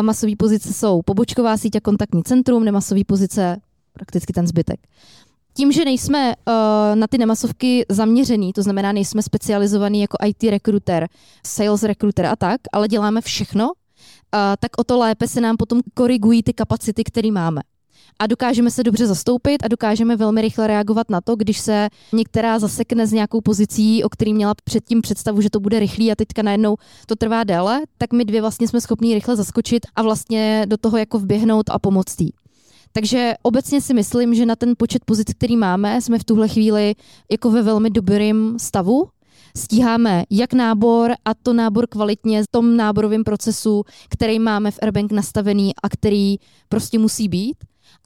Masové 0.03 0.33
pozice 0.39 0.73
jsou 0.73 1.03
pobočková 1.03 1.57
síť 1.57 1.77
a 1.77 1.81
kontaktní 1.81 2.23
centrum, 2.23 2.65
nemasové 2.65 3.01
pozice 3.07 3.61
prakticky 4.01 4.33
ten 4.33 4.47
zbytek. 4.47 4.81
Tím, 5.57 5.73
že 5.73 5.85
nejsme 5.85 6.35
uh, 6.37 6.55
na 6.95 7.07
ty 7.07 7.19
nemasovky 7.19 7.85
zaměřený, 7.89 8.53
to 8.53 8.63
znamená, 8.63 8.93
nejsme 8.93 9.23
specializovaný 9.23 10.01
jako 10.01 10.17
IT 10.27 10.43
rekruter, 10.43 11.09
sales 11.47 11.83
rekruter 11.83 12.27
a 12.27 12.37
tak, 12.37 12.61
ale 12.73 12.89
děláme 12.89 13.21
všechno, 13.21 13.65
uh, 13.67 13.73
tak 14.61 14.71
o 14.79 14.85
to 14.85 14.99
lépe 14.99 15.29
se 15.29 15.41
nám 15.41 15.57
potom 15.57 15.81
korigují 15.95 16.43
ty 16.43 16.53
kapacity, 16.53 17.05
které 17.05 17.31
máme. 17.31 17.61
A 18.19 18.27
dokážeme 18.27 18.71
se 18.71 18.83
dobře 18.83 19.07
zastoupit 19.07 19.65
a 19.65 19.69
dokážeme 19.69 20.17
velmi 20.17 20.41
rychle 20.41 20.67
reagovat 20.67 21.11
na 21.11 21.21
to, 21.21 21.37
když 21.37 21.59
se 21.59 21.89
některá 22.13 22.59
zasekne 22.59 23.07
s 23.07 23.13
nějakou 23.13 23.41
pozicí, 23.41 24.05
o 24.05 24.09
který 24.09 24.35
měla 24.35 24.55
předtím 24.65 25.01
představu, 25.03 25.41
že 25.41 25.51
to 25.51 25.61
bude 25.61 25.81
rychlý 25.81 26.13
a 26.13 26.15
teďka 26.15 26.43
najednou 26.43 26.77
to 27.07 27.17
trvá 27.17 27.45
déle, 27.45 27.81
tak 27.99 28.13
my 28.13 28.25
dvě 28.25 28.41
vlastně 28.41 28.69
jsme 28.69 28.81
schopní 28.81 29.15
rychle 29.15 29.37
zaskočit 29.37 29.87
a 29.97 30.03
vlastně 30.03 30.67
do 30.69 30.77
toho 30.77 30.99
jako 30.99 31.19
vběhnout 31.19 31.71
a 31.71 31.79
pomoct 31.79 32.21
jí. 32.21 32.31
Takže 32.93 33.35
obecně 33.43 33.81
si 33.81 33.95
myslím, 33.95 34.35
že 34.35 34.47
na 34.47 34.57
ten 34.57 34.75
počet 34.79 35.05
pozic, 35.05 35.29
který 35.35 35.57
máme, 35.57 36.01
jsme 36.01 36.19
v 36.19 36.25
tuhle 36.25 36.49
chvíli 36.49 36.95
jako 37.31 37.51
ve 37.51 37.63
velmi 37.63 37.91
dobrým 37.91 38.59
stavu. 38.59 39.09
Stíháme 39.57 40.25
jak 40.31 40.53
nábor 40.53 41.13
a 41.25 41.35
to 41.35 41.53
nábor 41.53 41.87
kvalitně 41.87 42.43
v 42.43 42.47
tom 42.51 42.77
náborovém 42.77 43.25
procesu, 43.25 43.85
který 44.09 44.39
máme 44.39 44.71
v 44.71 44.79
Airbank 44.83 45.13
nastavený 45.13 45.73
a 45.83 45.89
který 45.89 46.37
prostě 46.69 46.99
musí 46.99 47.29
být. 47.29 47.57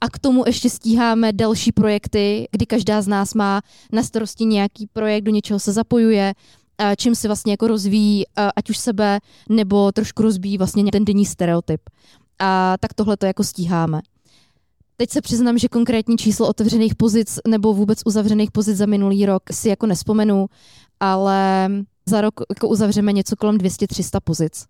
A 0.01 0.09
k 0.09 0.19
tomu 0.19 0.43
ještě 0.45 0.69
stíháme 0.69 1.33
další 1.33 1.71
projekty, 1.71 2.47
kdy 2.51 2.65
každá 2.65 3.01
z 3.01 3.07
nás 3.07 3.33
má 3.33 3.61
na 3.91 4.03
starosti 4.03 4.45
nějaký 4.45 4.87
projekt, 4.93 5.23
do 5.23 5.31
něčeho 5.31 5.59
se 5.59 5.73
zapojuje, 5.73 6.33
čím 6.97 7.15
si 7.15 7.27
vlastně 7.27 7.53
jako 7.53 7.67
rozvíjí 7.67 8.23
ať 8.55 8.69
už 8.69 8.77
sebe, 8.77 9.19
nebo 9.49 9.91
trošku 9.91 10.21
rozbíjí 10.21 10.57
vlastně 10.57 10.91
ten 10.91 11.05
denní 11.05 11.25
stereotyp. 11.25 11.81
A 12.39 12.75
tak 12.79 12.93
tohle 12.93 13.17
to 13.17 13.25
jako 13.25 13.43
stíháme. 13.43 14.01
Teď 14.97 15.09
se 15.09 15.21
přiznám, 15.21 15.57
že 15.57 15.67
konkrétní 15.67 16.17
číslo 16.17 16.47
otevřených 16.47 16.95
pozic 16.95 17.39
nebo 17.47 17.73
vůbec 17.73 17.99
uzavřených 18.05 18.51
pozic 18.51 18.77
za 18.77 18.85
minulý 18.85 19.25
rok 19.25 19.43
si 19.51 19.69
jako 19.69 19.85
nespomenu, 19.85 20.47
ale 20.99 21.69
za 22.05 22.21
rok 22.21 22.33
jako 22.49 22.67
uzavřeme 22.67 23.13
něco 23.13 23.35
kolem 23.35 23.57
200-300 23.57 24.19
pozic. 24.23 24.65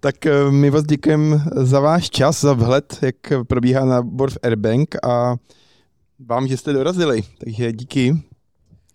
Tak 0.00 0.26
eh, 0.26 0.50
my 0.50 0.70
vás 0.70 0.84
děkujeme 0.84 1.40
za 1.56 1.80
váš 1.80 2.10
čas, 2.10 2.40
za 2.40 2.52
vhled, 2.52 2.98
jak 3.02 3.16
probíhá 3.48 3.84
nábor 3.84 4.30
v 4.30 4.38
Airbank 4.42 5.04
a 5.04 5.36
vám, 6.18 6.48
že 6.48 6.56
jste 6.56 6.72
dorazili. 6.72 7.22
Takže 7.38 7.72
díky. 7.72 8.22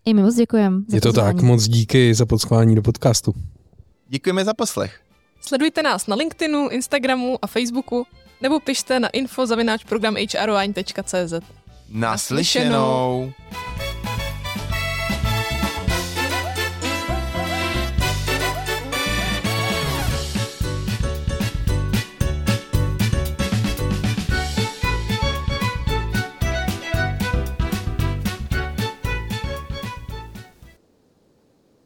I 0.05 0.13
my 0.13 0.21
moc 0.23 0.35
děkujeme. 0.35 0.81
Je 0.93 1.01
to 1.01 1.09
pozvání. 1.09 1.37
tak, 1.37 1.43
moc 1.43 1.67
díky 1.67 2.13
za 2.13 2.25
podsklání 2.25 2.75
do 2.75 2.81
podcastu. 2.81 3.33
Děkujeme 4.07 4.45
za 4.45 4.53
poslech. 4.53 4.99
Sledujte 5.41 5.83
nás 5.83 6.07
na 6.07 6.15
LinkedInu, 6.15 6.69
Instagramu 6.69 7.37
a 7.41 7.47
Facebooku 7.47 8.05
nebo 8.45 8.61
pište 8.61 9.01
na 9.01 9.09
info 9.09 9.41
zavináč 9.41 9.81
program 9.89 10.13
hrline.cz. 10.21 11.41
Naslyšenou. 11.89 13.33
Naslyšenou. 13.33 13.33